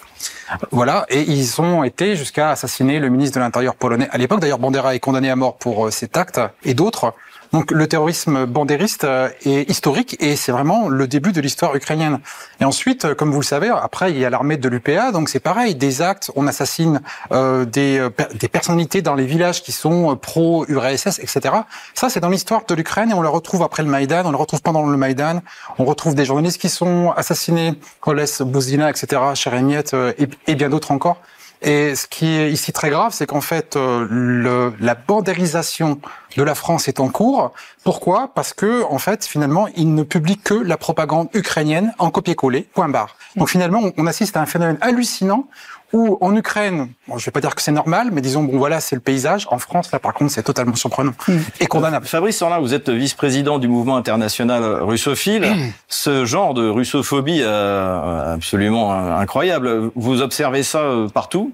Voilà, 0.70 1.04
et 1.10 1.20
ils 1.20 1.60
ont 1.60 1.84
été 1.84 2.16
jusqu'à 2.16 2.52
assassiner 2.52 3.00
le 3.00 3.10
ministre 3.10 3.34
de 3.34 3.40
l'Intérieur 3.40 3.74
polonais 3.74 4.08
à 4.12 4.16
l'époque. 4.16 4.40
D'ailleurs, 4.40 4.60
Bandera 4.60 4.94
est 4.94 4.98
condamné 4.98 5.28
à 5.28 5.36
mort 5.36 5.58
pour 5.58 5.88
euh, 5.88 5.90
cet 5.90 6.16
acte 6.16 6.40
et 6.64 6.72
d'autres. 6.72 7.12
Donc 7.52 7.72
le 7.72 7.88
terrorisme 7.88 8.46
bandériste 8.46 9.04
euh, 9.04 9.28
est 9.44 9.68
historique 9.68 10.16
et 10.20 10.36
c'est 10.36 10.52
vraiment 10.52 10.88
le 10.88 11.08
début 11.08 11.32
de 11.32 11.40
l'histoire 11.40 11.74
ukrainienne. 11.74 12.20
Et 12.60 12.64
ensuite, 12.64 13.04
euh, 13.04 13.14
comme 13.14 13.32
vous 13.32 13.40
le 13.40 13.44
savez, 13.44 13.68
après 13.68 14.12
il 14.12 14.18
y 14.18 14.24
a 14.24 14.30
l'armée 14.30 14.56
de 14.56 14.68
l'UPA, 14.68 15.10
donc 15.10 15.28
c'est 15.28 15.40
pareil, 15.40 15.74
des 15.74 16.00
actes, 16.00 16.30
on 16.36 16.46
assassine 16.46 17.00
euh, 17.32 17.64
des, 17.64 17.98
euh, 17.98 18.10
des 18.38 18.48
personnalités 18.48 19.02
dans 19.02 19.14
les 19.14 19.26
villages 19.26 19.62
qui 19.62 19.72
sont 19.72 20.16
pro-URSS, 20.16 21.18
etc. 21.18 21.54
Ça 21.94 22.08
c'est 22.08 22.20
dans 22.20 22.28
l'histoire 22.28 22.62
de 22.66 22.74
l'Ukraine 22.74 23.10
et 23.10 23.14
on 23.14 23.22
le 23.22 23.28
retrouve 23.28 23.62
après 23.62 23.82
le 23.82 23.88
Maïdan, 23.88 24.22
on 24.26 24.30
le 24.30 24.36
retrouve 24.36 24.62
pendant 24.62 24.86
le 24.86 24.96
Maïdan, 24.96 25.40
on 25.78 25.84
retrouve 25.84 26.14
des 26.14 26.24
journalistes 26.24 26.60
qui 26.60 26.68
sont 26.68 27.12
assassinés, 27.16 27.74
Oles 28.06 28.26
Bouzina, 28.40 28.90
etc., 28.90 29.22
Cheremiet 29.34 29.92
et, 30.18 30.28
et 30.46 30.54
bien 30.54 30.68
d'autres 30.68 30.92
encore. 30.92 31.16
Et 31.62 31.94
ce 31.94 32.06
qui 32.06 32.26
est 32.26 32.50
ici 32.50 32.72
très 32.72 32.88
grave, 32.88 33.12
c'est 33.12 33.26
qu'en 33.26 33.42
fait, 33.42 33.76
euh, 33.76 34.06
le, 34.08 34.72
la 34.80 34.94
bandérisation 34.94 36.00
de 36.36 36.42
la 36.42 36.54
France 36.54 36.88
est 36.88 37.00
en 37.00 37.08
cours. 37.08 37.52
Pourquoi? 37.84 38.30
Parce 38.34 38.54
que, 38.54 38.82
en 38.84 38.98
fait, 38.98 39.26
finalement, 39.26 39.68
ils 39.76 39.94
ne 39.94 40.02
publient 40.02 40.38
que 40.38 40.54
la 40.54 40.78
propagande 40.78 41.28
ukrainienne 41.34 41.92
en 41.98 42.10
copier-coller, 42.10 42.62
point 42.62 42.88
barre. 42.88 43.16
Donc 43.36 43.50
finalement, 43.50 43.80
on, 43.82 43.92
on 43.98 44.06
assiste 44.06 44.36
à 44.38 44.40
un 44.40 44.46
phénomène 44.46 44.78
hallucinant 44.80 45.48
où 45.92 46.18
en 46.20 46.34
Ukraine, 46.36 46.88
bon, 47.08 47.18
je 47.18 47.24
vais 47.24 47.30
pas 47.32 47.40
dire 47.40 47.54
que 47.54 47.62
c'est 47.62 47.72
normal, 47.72 48.10
mais 48.12 48.20
disons, 48.20 48.44
bon 48.44 48.58
voilà, 48.58 48.80
c'est 48.80 48.94
le 48.94 49.00
paysage. 49.00 49.46
En 49.50 49.58
France, 49.58 49.90
là, 49.92 49.98
par 49.98 50.14
contre, 50.14 50.30
c'est 50.30 50.42
totalement 50.42 50.76
surprenant 50.76 51.12
et 51.60 51.66
condamnable. 51.66 52.06
Fabrice 52.06 52.38
Sorlin, 52.38 52.58
vous 52.58 52.74
êtes 52.74 52.90
vice-président 52.90 53.58
du 53.58 53.68
mouvement 53.68 53.96
international 53.96 54.62
russophile. 54.82 55.46
Ce 55.88 56.24
genre 56.24 56.54
de 56.54 56.68
russophobie 56.68 57.40
euh, 57.42 58.34
absolument 58.34 58.92
euh, 58.92 59.16
incroyable. 59.16 59.90
Vous 59.94 60.22
observez 60.22 60.62
ça 60.62 60.80
euh, 60.80 61.08
partout? 61.08 61.52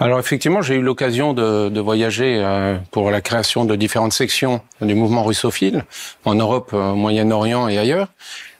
Alors 0.00 0.20
effectivement, 0.20 0.62
j'ai 0.62 0.76
eu 0.76 0.80
l'occasion 0.80 1.32
de, 1.32 1.70
de 1.70 1.80
voyager 1.80 2.40
euh, 2.40 2.76
pour 2.92 3.10
la 3.10 3.20
création 3.20 3.64
de 3.64 3.74
différentes 3.74 4.12
sections 4.12 4.60
du 4.80 4.94
mouvement 4.94 5.24
russophile 5.24 5.84
en 6.24 6.36
Europe, 6.36 6.70
euh, 6.72 6.92
au 6.92 6.94
Moyen-Orient 6.94 7.66
et 7.66 7.78
ailleurs. 7.78 8.06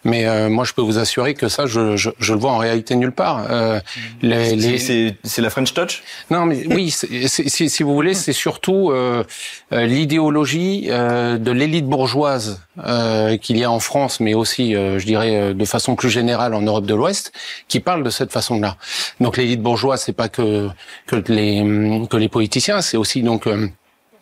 Mais 0.04 0.26
euh, 0.26 0.48
moi, 0.48 0.64
je 0.64 0.72
peux 0.74 0.82
vous 0.82 0.98
assurer 0.98 1.34
que 1.34 1.48
ça, 1.48 1.66
je, 1.66 1.96
je, 1.96 2.10
je 2.18 2.32
le 2.32 2.38
vois 2.38 2.52
en 2.52 2.58
réalité 2.58 2.94
nulle 2.94 3.12
part. 3.12 3.46
Euh, 3.50 3.80
les, 4.22 4.54
les- 4.54 4.78
C'est- 4.78 4.78
C'est 4.78 5.16
c'est 5.24 5.42
la 5.42 5.50
French 5.50 5.74
Touch? 5.74 6.02
Non, 6.30 6.46
mais 6.46 6.64
oui, 6.72 6.90
c'est- 6.90 7.26
c'est- 7.26 7.48
si, 7.48 7.68
si 7.68 7.82
vous 7.82 7.94
voulez, 7.94 8.14
c'est 8.14 8.32
surtout 8.32 8.90
euh, 8.90 9.24
euh, 9.72 9.86
l'idéologie 9.86 10.86
euh, 10.90 11.36
de 11.38 11.50
l'élite 11.50 11.86
bourgeoise 11.86 12.62
euh, 12.86 13.36
qu'il 13.36 13.58
y 13.58 13.64
a 13.64 13.70
en 13.70 13.80
France, 13.80 14.20
mais 14.20 14.34
aussi, 14.34 14.74
euh, 14.76 14.98
je 14.98 15.04
dirais, 15.06 15.52
de 15.52 15.64
façon 15.64 15.96
plus 15.96 16.10
générale 16.10 16.54
en 16.54 16.62
Europe 16.62 16.86
de 16.86 16.94
l'Ouest, 16.94 17.32
qui 17.66 17.80
parle 17.80 18.02
de 18.04 18.10
cette 18.10 18.30
façon-là. 18.32 18.76
Donc 19.20 19.36
l'élite 19.36 19.60
bourgeoise, 19.62 20.02
c'est 20.02 20.12
pas 20.12 20.28
que 20.28 20.68
que 21.06 21.16
les 21.28 22.06
que 22.08 22.16
les 22.16 22.28
politiciens, 22.28 22.80
c'est 22.82 22.96
aussi 22.96 23.22
donc 23.22 23.46
euh, 23.46 23.68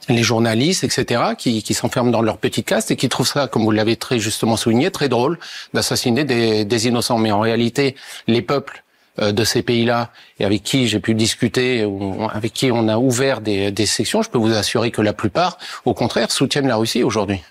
les 0.09 0.23
journalistes, 0.23 0.85
etc., 0.85 1.23
qui, 1.37 1.63
qui 1.63 1.75
s'enferment 1.75 2.11
dans 2.11 2.23
leur 2.23 2.39
petite 2.39 2.67
caste 2.67 2.91
et 2.91 2.97
qui 2.97 3.09
trouvent 3.09 3.27
ça, 3.27 3.49
comme 3.49 3.65
vous 3.65 3.71
l'avez 3.71 3.97
très 3.97 4.19
justement 4.19 4.57
souligné, 4.57 4.91
très 4.91 5.09
drôle 5.09 5.39
d'assassiner 5.75 6.25
des, 6.25 6.65
des 6.65 6.87
innocents. 6.87 7.19
Mais 7.19 7.33
en 7.33 7.41
réalité, 7.41 7.97
les 8.27 8.43
peuples 8.43 8.83
euh, 9.19 9.33
de 9.33 9.45
ces 9.45 9.63
pays-là 9.63 10.11
et 10.39 10.45
avec 10.45 10.63
qui 10.63 10.89
j'ai 10.89 11.01
pu 11.01 11.15
discuter, 11.15 11.85
ou 11.85 12.29
avec 12.33 12.53
qui 12.53 12.71
on 12.71 12.89
a 12.89 12.99
ouvert 12.99 13.41
des, 13.41 13.71
des 13.71 13.87
sections, 13.87 14.23
je 14.23 14.31
peux 14.31 14.39
vous 14.39 14.53
assurer 14.53 14.91
que 14.91 15.03
la 15.03 15.13
plupart, 15.13 15.59
au 15.85 15.95
contraire, 15.95 16.31
soutiennent 16.31 16.69
la 16.69 16.77
Russie 16.77 17.03
aujourd'hui. 17.03 17.43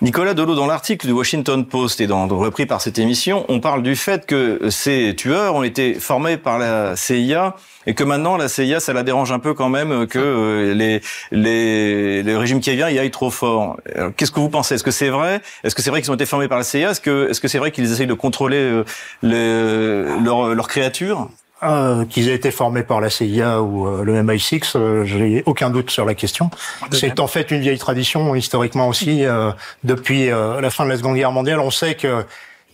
Nicolas 0.00 0.34
Delot, 0.34 0.54
dans 0.54 0.66
l'article 0.66 1.06
du 1.06 1.12
Washington 1.12 1.64
Post 1.66 2.00
et 2.00 2.06
dans, 2.06 2.26
repris 2.28 2.66
par 2.66 2.80
cette 2.80 2.98
émission, 2.98 3.44
on 3.48 3.60
parle 3.60 3.82
du 3.82 3.96
fait 3.96 4.26
que 4.26 4.68
ces 4.70 5.14
tueurs 5.16 5.54
ont 5.54 5.62
été 5.62 5.94
formés 5.94 6.36
par 6.36 6.58
la 6.58 6.96
CIA 6.96 7.56
et 7.86 7.94
que 7.94 8.04
maintenant 8.04 8.36
la 8.36 8.48
CIA, 8.48 8.80
ça 8.80 8.92
la 8.92 9.02
dérange 9.02 9.32
un 9.32 9.38
peu 9.38 9.54
quand 9.54 9.68
même 9.68 10.06
que 10.06 10.18
euh, 10.18 10.74
les, 10.74 11.00
les, 11.30 12.22
le 12.22 12.38
régime 12.38 12.60
qui 12.60 12.74
vient 12.74 12.90
y 12.90 12.98
aille 12.98 13.10
trop 13.10 13.30
fort. 13.30 13.78
Qu'est-ce 14.16 14.30
que 14.30 14.40
vous 14.40 14.50
pensez? 14.50 14.74
Est-ce 14.74 14.84
que 14.84 14.90
c'est 14.90 15.08
vrai? 15.08 15.40
Est-ce 15.64 15.74
que 15.74 15.82
c'est 15.82 15.90
vrai 15.90 16.00
qu'ils 16.00 16.10
ont 16.10 16.16
été 16.16 16.26
formés 16.26 16.48
par 16.48 16.58
la 16.58 16.64
CIA 16.64 16.90
Est-ce 16.90 17.00
que 17.00 17.28
est-ce 17.30 17.40
que 17.40 17.48
c'est 17.48 17.58
vrai 17.58 17.70
qu'ils 17.70 17.90
essayent 17.90 18.06
de 18.06 18.14
contrôler 18.14 18.82
euh, 19.24 20.20
leurs 20.22 20.68
créatures 20.68 21.28
Euh, 21.64 22.04
qu'ils 22.04 22.28
aient 22.28 22.36
été 22.36 22.52
formés 22.52 22.84
par 22.84 23.00
la 23.00 23.10
CIA 23.10 23.60
ou 23.60 23.88
euh, 23.88 24.04
le 24.04 24.22
MI6, 24.22 24.76
euh, 24.76 25.04
j'ai 25.04 25.42
aucun 25.44 25.70
doute 25.70 25.90
sur 25.90 26.04
la 26.04 26.14
question. 26.14 26.50
C'est 26.92 27.18
en 27.18 27.26
fait 27.26 27.50
une 27.50 27.60
vieille 27.60 27.78
tradition 27.78 28.36
historiquement 28.36 28.86
aussi. 28.86 29.24
euh, 29.24 29.50
depuis 29.82 30.28
la 30.28 30.70
fin 30.70 30.84
de 30.84 30.90
la 30.90 30.96
Seconde 30.96 31.16
Guerre 31.16 31.32
mondiale, 31.32 31.58
on 31.58 31.72
sait 31.72 31.96
que 31.96 32.24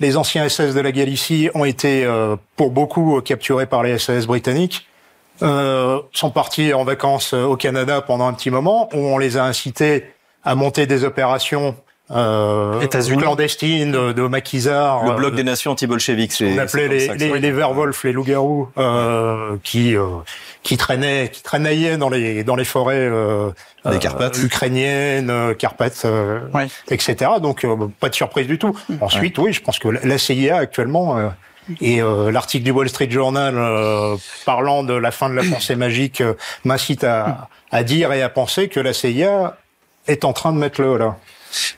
les 0.00 0.18
anciens 0.18 0.46
SS 0.46 0.74
de 0.74 0.80
la 0.80 0.92
Galicie 0.92 1.48
ont 1.54 1.64
été 1.64 2.06
pour 2.56 2.70
beaucoup 2.70 3.20
capturés 3.22 3.66
par 3.66 3.82
les 3.82 3.98
SAS 3.98 4.26
britanniques. 4.26 4.86
Sont 5.40 6.30
partis 6.32 6.74
en 6.74 6.84
vacances 6.84 7.32
au 7.32 7.56
Canada 7.56 8.02
pendant 8.02 8.26
un 8.26 8.34
petit 8.34 8.50
moment, 8.50 8.88
où 8.92 8.98
on 8.98 9.18
les 9.18 9.36
a 9.36 9.44
incités 9.44 10.04
à 10.44 10.54
monter 10.54 10.86
des 10.86 11.04
opérations 11.04 11.74
euh, 12.10 12.80
États-Unis. 12.80 13.22
clandestines 13.22 13.90
de, 13.92 14.12
de 14.12 14.22
maquisards. 14.26 15.04
Le 15.04 15.10
euh, 15.12 15.14
bloc 15.14 15.34
des 15.34 15.44
nations 15.44 15.72
anti-bolcheviques, 15.72 16.32
c'est 16.32 16.52
on 16.54 16.58
appelait 16.58 16.88
les, 16.88 17.06
ça 17.06 17.14
les, 17.14 17.38
les 17.38 17.50
werewolves, 17.52 17.98
les 18.04 18.12
loups-garous, 18.12 18.68
euh, 18.78 19.56
qui 19.62 19.96
euh, 19.96 20.06
qui 20.62 20.76
traînaient, 20.76 21.30
qui 21.32 21.42
traînaillaient 21.42 21.96
dans 21.96 22.10
les 22.10 22.44
dans 22.44 22.56
les 22.56 22.64
forêts 22.64 22.96
euh, 23.10 23.50
Des 23.86 23.96
euh, 23.96 23.98
Carpates. 23.98 24.38
ukrainiennes, 24.42 25.30
euh, 25.30 25.54
Carpates, 25.54 26.02
euh, 26.04 26.40
Ouais. 26.52 26.66
etc. 26.90 27.32
Donc 27.40 27.64
euh, 27.64 27.74
pas 28.00 28.10
de 28.10 28.14
surprise 28.14 28.46
du 28.46 28.58
tout. 28.58 28.78
Ensuite, 29.00 29.38
oui, 29.38 29.52
je 29.52 29.62
pense 29.62 29.78
que 29.78 29.88
la 29.88 30.18
CIA 30.18 30.56
actuellement 30.58 31.16
euh, 31.18 31.28
et 31.80 32.02
euh, 32.02 32.30
l'article 32.30 32.64
du 32.64 32.70
Wall 32.70 32.90
Street 32.90 33.10
Journal 33.10 33.54
euh, 33.56 34.16
parlant 34.44 34.82
de 34.84 34.92
la 34.92 35.10
fin 35.10 35.30
de 35.30 35.34
la 35.34 35.42
pensée 35.50 35.74
magique 35.76 36.20
euh, 36.20 36.34
m'incite 36.64 37.02
à, 37.04 37.48
à 37.72 37.82
dire 37.82 38.12
et 38.12 38.20
à 38.22 38.28
penser 38.28 38.68
que 38.68 38.78
la 38.80 38.92
CIA 38.92 39.56
est 40.06 40.26
en 40.26 40.34
train 40.34 40.52
de 40.52 40.58
mettre 40.58 40.82
le 40.82 40.98
là. 40.98 41.16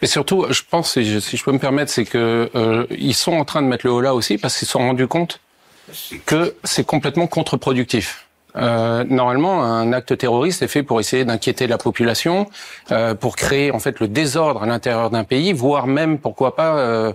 Mais 0.01 0.09
surtout, 0.09 0.47
je 0.51 0.63
pense, 0.69 0.93
si 0.93 1.05
je, 1.05 1.45
peux 1.45 1.53
me 1.53 1.59
permettre, 1.59 1.91
c'est 1.91 2.05
que 2.05 2.51
euh, 2.55 2.87
ils 2.91 3.15
sont 3.15 3.33
en 3.33 3.45
train 3.45 3.63
de 3.63 3.67
mettre 3.67 3.87
le 3.87 3.93
haut 3.93 4.01
là 4.01 4.15
aussi 4.15 4.39
parce 4.39 4.59
qu'ils 4.59 4.67
se 4.67 4.73
sont 4.73 4.81
rendus 4.81 5.07
compte 5.07 5.41
que 6.25 6.55
c'est 6.65 6.85
complètement 6.85 7.27
contre-productif. 7.27 8.27
Euh, 8.57 9.05
normalement, 9.05 9.63
un 9.63 9.93
acte 9.93 10.17
terroriste 10.17 10.63
est 10.63 10.69
fait 10.69 10.83
pour 10.83 10.99
essayer 11.01 11.25
d'inquiéter 11.25 11.67
la 11.67 11.79
population, 11.79 12.49
euh, 12.91 13.15
pour 13.15 13.37
créer 13.37 13.71
en 13.71 13.79
fait 13.79 14.01
le 14.01 14.09
désordre 14.09 14.63
à 14.63 14.67
l'intérieur 14.67 15.11
d'un 15.11 15.25
pays, 15.25 15.53
voire 15.53 15.87
même, 15.87 16.19
pourquoi 16.19 16.57
pas, 16.57 16.79
euh, 16.79 17.13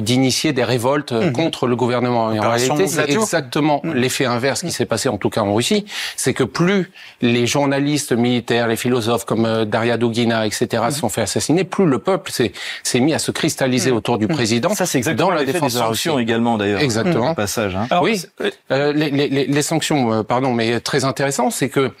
d'initier 0.00 0.52
des 0.52 0.64
révoltes 0.64 1.12
euh, 1.12 1.30
contre 1.30 1.66
le 1.66 1.76
gouvernement. 1.76 2.32
Et 2.32 2.38
en 2.40 2.50
réalité, 2.50 2.86
c'est 2.88 3.08
exactement 3.10 3.80
l'effet 3.84 4.24
inverse 4.26 4.62
qui 4.62 4.72
s'est 4.72 4.86
passé 4.86 5.08
en 5.08 5.16
tout 5.16 5.30
cas 5.30 5.42
en 5.42 5.54
Russie, 5.54 5.84
c'est 6.16 6.34
que 6.34 6.44
plus 6.44 6.90
les 7.22 7.46
journalistes 7.46 8.12
militaires, 8.12 8.68
les 8.68 8.76
philosophes 8.76 9.24
comme 9.24 9.44
euh, 9.46 9.64
Daria 9.64 9.96
Dugina, 9.96 10.46
etc. 10.46 10.84
se 10.90 10.98
sont 11.00 11.08
fait 11.08 11.22
assassiner, 11.22 11.64
plus 11.64 11.86
le 11.86 11.98
peuple 11.98 12.30
s'est 12.30 13.00
mis 13.00 13.14
à 13.14 13.18
se 13.18 13.30
cristalliser 13.30 13.90
autour 13.90 14.18
du 14.18 14.26
président. 14.28 14.74
Ça, 14.74 14.86
c'est 14.86 14.98
exactement 14.98 15.28
dans 15.30 15.34
la 15.34 15.44
défense 15.44 15.72
des 15.72 15.78
de 15.78 15.82
la 15.82 15.88
Russie. 15.88 16.02
sanctions 16.04 16.18
également, 16.18 16.58
d'ailleurs. 16.58 16.80
Exactement. 16.80 17.34
Passage. 17.34 17.76
Hein. 17.76 17.86
Alors, 17.90 18.02
oui, 18.02 18.22
euh, 18.70 18.92
les, 18.92 19.10
les- 19.10 19.28
les- 19.28 19.46
les 19.46 19.62
sanctions, 19.62 20.12
euh, 20.12 20.22
pardon, 20.22 20.52
mais 20.52 20.80
très 20.80 21.04
intéressant, 21.04 21.50
c'est 21.50 21.68
que 21.68 21.92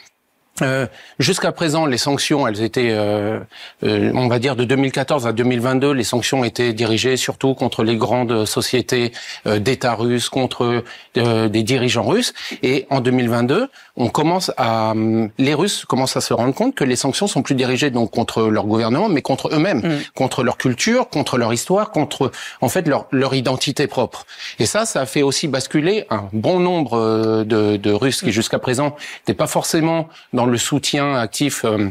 euh, 0.62 0.86
jusqu'à 1.18 1.52
présent, 1.52 1.86
les 1.86 1.98
sanctions, 1.98 2.46
elles 2.46 2.62
étaient, 2.62 2.90
euh, 2.90 3.40
euh, 3.84 4.10
on 4.14 4.28
va 4.28 4.38
dire, 4.38 4.56
de 4.56 4.64
2014 4.64 5.26
à 5.26 5.32
2022, 5.32 5.92
les 5.92 6.04
sanctions 6.04 6.44
étaient 6.44 6.72
dirigées 6.72 7.16
surtout 7.16 7.54
contre 7.54 7.84
les 7.84 7.96
grandes 7.96 8.44
sociétés 8.44 9.12
euh, 9.46 9.58
d'État 9.58 9.94
russes, 9.94 10.28
contre 10.28 10.84
euh, 11.16 11.48
des 11.48 11.62
dirigeants 11.62 12.04
russes. 12.04 12.32
Et 12.62 12.86
en 12.90 13.00
2022, 13.00 13.68
on 13.96 14.08
commence 14.08 14.50
à, 14.56 14.92
les 15.38 15.54
Russes 15.54 15.84
commencent 15.86 16.16
à 16.16 16.20
se 16.20 16.34
rendre 16.34 16.54
compte 16.54 16.74
que 16.74 16.84
les 16.84 16.96
sanctions 16.96 17.26
sont 17.26 17.42
plus 17.42 17.54
dirigées 17.54 17.90
donc 17.90 18.10
contre 18.10 18.42
leur 18.42 18.66
gouvernement, 18.66 19.08
mais 19.08 19.22
contre 19.22 19.48
eux-mêmes, 19.54 20.00
contre 20.14 20.42
leur 20.42 20.58
culture, 20.58 21.08
contre 21.08 21.38
leur 21.38 21.52
histoire, 21.52 21.90
contre 21.90 22.30
en 22.60 22.68
fait 22.68 22.86
leur, 22.86 23.06
leur 23.10 23.34
identité 23.34 23.86
propre. 23.86 24.26
Et 24.58 24.66
ça, 24.66 24.84
ça 24.86 25.00
a 25.00 25.06
fait 25.06 25.22
aussi 25.22 25.48
basculer 25.48 26.06
un 26.10 26.28
bon 26.32 26.60
nombre 26.60 26.94
euh, 26.98 27.44
de, 27.44 27.76
de 27.76 27.92
Russes 27.92 28.20
qui 28.22 28.32
jusqu'à 28.32 28.58
présent 28.58 28.96
n'étaient 29.20 29.36
pas 29.36 29.46
forcément 29.46 30.08
dans 30.32 30.46
le 30.46 30.58
soutien 30.58 31.14
actif. 31.14 31.64
euh, 31.64 31.88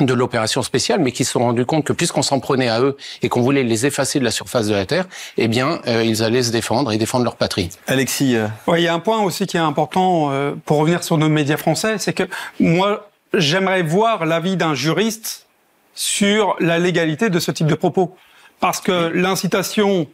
de 0.00 0.12
l'opération 0.14 0.62
spéciale, 0.62 1.00
mais 1.00 1.12
qui 1.12 1.24
se 1.24 1.32
sont 1.32 1.40
rendus 1.40 1.64
compte 1.64 1.84
que 1.84 1.92
puisqu'on 1.92 2.22
s'en 2.22 2.40
prenait 2.40 2.68
à 2.68 2.80
eux 2.80 2.96
et 3.22 3.28
qu'on 3.28 3.40
voulait 3.40 3.62
les 3.62 3.86
effacer 3.86 4.18
de 4.18 4.24
la 4.24 4.30
surface 4.30 4.66
de 4.66 4.74
la 4.74 4.86
Terre, 4.86 5.06
eh 5.36 5.48
bien, 5.48 5.80
euh, 5.86 6.04
ils 6.04 6.22
allaient 6.22 6.42
se 6.42 6.52
défendre 6.52 6.92
et 6.92 6.98
défendre 6.98 7.24
leur 7.24 7.36
patrie. 7.36 7.70
Alexis, 7.86 8.36
euh, 8.36 8.46
Ouais, 8.66 8.82
il 8.82 8.84
y 8.84 8.88
a 8.88 8.94
un 8.94 9.00
point 9.00 9.22
aussi 9.22 9.46
qui 9.46 9.56
est 9.56 9.60
important 9.60 10.30
euh, 10.30 10.52
pour 10.64 10.78
revenir 10.78 11.02
sur 11.02 11.18
nos 11.18 11.28
médias 11.28 11.56
français, 11.56 11.96
c'est 11.98 12.12
que 12.12 12.24
moi, 12.60 13.08
j'aimerais 13.34 13.82
voir 13.82 14.26
l'avis 14.26 14.56
d'un 14.56 14.74
juriste 14.74 15.46
sur 15.94 16.56
la 16.60 16.78
légalité 16.78 17.30
de 17.30 17.40
ce 17.40 17.50
type 17.50 17.66
de 17.66 17.74
propos. 17.74 18.16
Parce 18.60 18.80
que 18.80 19.10
l'incitation 19.14 20.06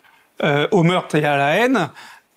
euh, 0.43 0.67
au 0.71 0.83
meurtre 0.83 1.15
et 1.17 1.25
à 1.25 1.37
la 1.37 1.57
haine, 1.57 1.91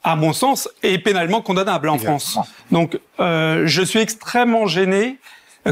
à 0.03 0.15
mon 0.15 0.33
sens, 0.33 0.69
est 0.83 0.99
pénalement 0.99 1.41
condamnable 1.41 1.89
en 1.89 1.97
France. 1.97 2.37
Donc, 2.71 2.99
euh, 3.19 3.63
je 3.65 3.81
suis 3.81 3.99
extrêmement 3.99 4.67
gêné 4.67 5.17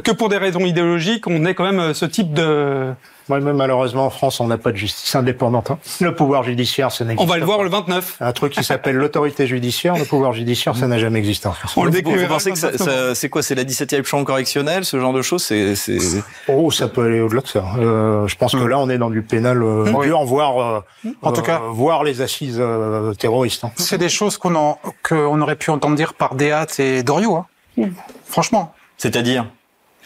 que 0.02 0.12
pour 0.12 0.30
des 0.30 0.38
raisons 0.38 0.62
idéologiques, 0.62 1.28
on 1.28 1.46
ait 1.46 1.54
quand 1.54 1.64
même 1.66 1.80
euh, 1.80 1.94
ce 1.94 2.06
type 2.06 2.34
de... 2.34 2.94
Moi, 3.30 3.40
même 3.40 3.56
malheureusement, 3.56 4.06
en 4.08 4.10
France, 4.10 4.42
on 4.42 4.48
n'a 4.48 4.58
pas 4.58 4.74
de 4.74 4.76
justice 4.78 5.16
indépendante. 5.16 5.72
hein. 5.72 5.78
Le 6.02 6.14
pouvoir 6.14 6.44
judiciaire, 6.44 6.92
ça 6.92 7.06
n'existe 7.06 7.22
On 7.26 7.26
va 7.32 7.36
le 7.36 7.42
pas. 7.42 7.46
voir 7.46 7.64
le 7.64 7.70
29. 7.70 8.18
Un 8.20 8.32
truc 8.34 8.52
qui 8.52 8.66
s'appelle 8.66 8.98
l'autorité 8.98 9.48
judiciaire, 9.48 9.96
le 9.96 10.04
pouvoir 10.04 10.34
judiciaire, 10.34 10.76
ça 10.76 10.88
n'a 10.88 11.00
jamais 11.00 11.20
existé 11.20 11.48
en 11.48 11.54
France. 11.54 11.72
On 11.78 11.86
le 11.86 11.92
vous, 11.92 11.98
vous 12.12 12.28
pensez 12.28 12.50
que 12.52 12.56
le 12.56 12.60
ça, 12.62 12.68
29 12.72 12.80
novembre. 12.88 13.08
ça- 13.10 13.16
c'est 13.16 13.30
quoi 13.30 13.42
C'est 13.42 13.56
la 13.56 13.64
17e 13.64 14.04
chambre 14.04 14.26
correctionnelle, 14.26 14.84
ce 14.84 15.00
genre 15.00 15.14
de 15.14 15.22
choses 15.22 15.42
C'est 15.42 15.76
c'est- 15.78 16.22
Oh, 16.50 16.70
ça 16.70 16.90
peut 16.90 17.06
aller 17.06 17.22
au-delà 17.22 17.40
de 17.42 17.48
ça. 17.48 17.64
Euh, 17.80 18.28
je 18.28 18.36
pense 18.36 18.52
que 18.52 18.64
là, 18.66 18.78
on 18.80 18.90
est 18.90 18.98
dans 18.98 19.10
du 19.10 19.22
pénal 19.22 19.64
euh, 19.64 19.86
dur, 20.04 20.22
voire, 20.26 20.58
euh, 21.06 21.10
En 21.22 21.32
tout 21.32 21.40
euh, 21.40 21.44
cas- 21.46 21.62
voir 21.72 22.04
les 22.04 22.20
assises 22.22 22.58
euh, 22.60 23.14
terroristes. 23.14 23.64
hein. 23.64 23.72
C'est 23.78 23.98
des 23.98 24.10
choses 24.10 24.36
qu'on 24.38 24.56
en- 24.56 24.80
qu'on 25.08 25.40
aurait 25.40 25.56
pu 25.56 25.70
entendre 25.70 25.96
dire 25.96 26.14
par 26.14 26.36
Dehat 26.36 26.68
et 26.80 27.04
Doriot. 27.04 27.38
Hein. 27.78 27.86
Franchement. 28.26 28.74
c'est-à-dire? 28.98 29.46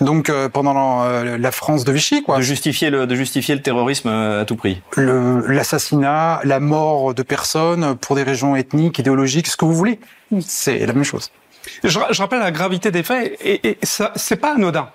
Donc 0.01 0.29
euh, 0.29 0.47
pendant 0.49 1.03
euh, 1.03 1.37
la 1.37 1.51
France 1.51 1.83
de 1.83 1.91
Vichy, 1.91 2.21
quoi. 2.23 2.37
de 2.37 2.41
justifier 2.41 2.89
le 2.89 3.07
de 3.07 3.15
justifier 3.15 3.55
le 3.55 3.61
terrorisme 3.61 4.09
euh, 4.09 4.41
à 4.41 4.45
tout 4.45 4.55
prix. 4.55 4.81
Le- 4.95 5.45
L'assassinat, 5.47 6.39
la 6.43 6.59
mort 6.59 7.13
de 7.13 7.23
personnes 7.23 7.95
pour 7.95 8.15
des 8.15 8.23
régions 8.23 8.55
ethniques, 8.55 8.99
idéologiques, 8.99 9.47
ce 9.47 9.57
que 9.57 9.65
vous 9.65 9.73
voulez. 9.73 9.99
C'est 10.41 10.85
la 10.85 10.93
même 10.93 11.03
chose. 11.03 11.31
Je, 11.83 11.89
je 12.11 12.21
rappelle 12.21 12.39
la 12.39 12.51
gravité 12.51 12.91
des 12.91 13.03
faits 13.03 13.37
et, 13.41 13.69
et 13.69 13.77
ça, 13.83 14.11
c'est 14.15 14.37
pas 14.37 14.53
anodin. 14.55 14.89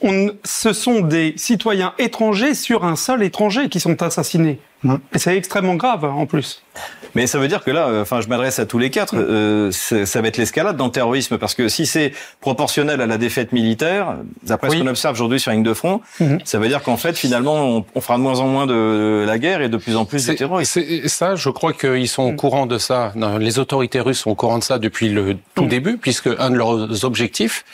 On, 0.00 0.30
ce 0.44 0.72
sont 0.72 1.00
des 1.00 1.34
citoyens 1.36 1.92
étrangers 1.98 2.54
sur 2.54 2.84
un 2.84 2.94
sol 2.96 3.22
étranger 3.24 3.68
qui 3.68 3.80
sont 3.80 4.00
assassinés. 4.02 4.60
Et 5.12 5.18
c'est 5.18 5.36
extrêmement 5.36 5.74
grave 5.74 6.04
en 6.04 6.24
plus. 6.26 6.62
Mais 7.16 7.26
ça 7.26 7.40
veut 7.40 7.48
dire 7.48 7.64
que 7.64 7.72
là, 7.72 7.88
euh, 7.88 8.02
enfin, 8.02 8.20
je 8.20 8.28
m'adresse 8.28 8.60
à 8.60 8.66
tous 8.66 8.78
les 8.78 8.90
quatre. 8.90 9.16
euh, 9.16 9.72
c'est- 9.72 10.06
ça 10.06 10.20
va 10.22 10.28
être 10.28 10.36
l'escalade 10.36 10.76
dans 10.76 10.84
le 10.84 10.92
terrorisme 10.92 11.36
parce 11.36 11.56
que 11.56 11.66
si 11.68 11.84
c'est 11.84 12.12
proportionnel 12.40 13.00
à 13.00 13.06
la 13.06 13.18
défaite 13.18 13.50
militaire, 13.50 14.18
d'après 14.44 14.70
ce 14.70 14.76
qu'on 14.76 14.86
observe 14.86 15.14
aujourd'hui 15.14 15.40
sur 15.40 15.50
la 15.50 15.56
ligne 15.56 15.64
de 15.64 15.74
front, 15.74 16.00
ça 16.44 16.60
veut 16.60 16.68
dire 16.68 16.84
qu'en 16.84 16.96
fait, 16.96 17.18
finalement, 17.18 17.56
on, 17.56 17.84
on 17.96 18.00
fera 18.00 18.18
de 18.18 18.22
moins 18.22 18.38
en 18.38 18.46
moins 18.46 18.66
de 18.68 19.24
la 19.26 19.38
guerre 19.40 19.62
et 19.62 19.68
de 19.68 19.78
plus 19.78 19.96
en 19.96 20.04
plus 20.04 20.24
de 20.26 20.30
C'est- 20.30 20.36
terrorisme. 20.36 20.80
Ça, 21.06 21.34
je 21.34 21.48
crois 21.50 21.72
qu'ils 21.72 22.06
sont 22.08 22.22
au 22.22 22.32
courant 22.34 22.66
de 22.66 22.78
ça. 22.78 23.10
Non, 23.16 23.36
Les 23.38 23.58
autorités 23.58 23.98
russes 23.98 24.20
sont 24.20 24.30
au 24.30 24.36
courant 24.36 24.58
de 24.58 24.64
ça 24.64 24.78
depuis 24.78 25.08
le 25.08 25.36
tout 25.56 25.66
début, 25.66 25.96
puisque 25.96 26.28
un 26.38 26.50
de 26.50 26.56
leurs 26.56 27.04
objectifs, 27.04 27.64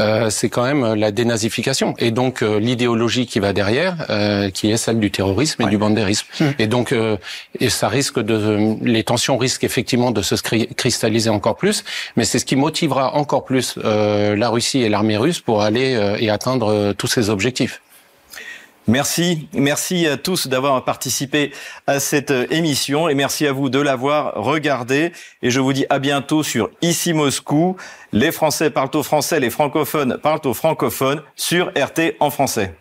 euh, 0.00 0.30
c'est 0.30 0.48
quand 0.48 0.64
même 0.64 0.94
la 0.94 1.10
dénazification 1.10 1.94
et 1.98 2.10
donc 2.10 2.42
euh, 2.42 2.58
l'idéologie 2.58 3.26
qui 3.26 3.40
va 3.40 3.52
derrière, 3.52 4.06
euh, 4.10 4.50
qui 4.50 4.70
est 4.70 4.76
celle 4.76 4.98
du 5.00 5.10
terrorisme 5.10 5.62
et 5.62 5.66
du 5.66 5.78
bandérisme. 5.78 6.26
Et 6.58 6.66
donc, 6.66 6.92
euh, 6.92 7.16
et 7.60 7.68
ça 7.70 7.88
risque 7.88 8.18
de, 8.20 8.76
les 8.82 9.04
tensions 9.04 9.36
risquent 9.36 9.64
effectivement 9.64 10.10
de 10.10 10.22
se 10.22 10.34
cri- 10.36 10.68
cristalliser 10.74 11.30
encore 11.30 11.56
plus, 11.56 11.84
mais 12.16 12.24
c'est 12.24 12.38
ce 12.38 12.44
qui 12.44 12.56
motivera 12.56 13.14
encore 13.14 13.44
plus 13.44 13.74
euh, 13.84 14.34
la 14.36 14.48
Russie 14.48 14.82
et 14.82 14.88
l'armée 14.88 15.16
russe 15.16 15.40
pour 15.40 15.62
aller 15.62 15.94
euh, 15.94 16.16
et 16.18 16.30
atteindre 16.30 16.68
euh, 16.72 16.92
tous 16.92 17.06
ces 17.06 17.28
objectifs. 17.30 17.80
Merci, 18.88 19.48
merci 19.52 20.08
à 20.08 20.16
tous 20.16 20.48
d'avoir 20.48 20.84
participé 20.84 21.52
à 21.86 22.00
cette 22.00 22.32
euh, 22.32 22.46
émission 22.50 23.08
et 23.08 23.14
merci 23.14 23.46
à 23.46 23.52
vous 23.52 23.68
de 23.68 23.78
l'avoir 23.78 24.34
regardé. 24.34 25.12
Et 25.40 25.50
je 25.50 25.60
vous 25.60 25.72
dis 25.72 25.86
à 25.88 26.00
bientôt 26.00 26.42
sur 26.42 26.68
Ici 26.82 27.12
Moscou. 27.12 27.76
Les 28.12 28.32
Français 28.32 28.70
parlent 28.70 28.90
au 28.94 29.04
français, 29.04 29.38
les 29.38 29.50
francophones 29.50 30.18
parlent 30.18 30.40
au 30.46 30.54
francophone 30.54 31.22
sur 31.36 31.68
RT 31.76 32.16
en 32.18 32.30
français. 32.30 32.74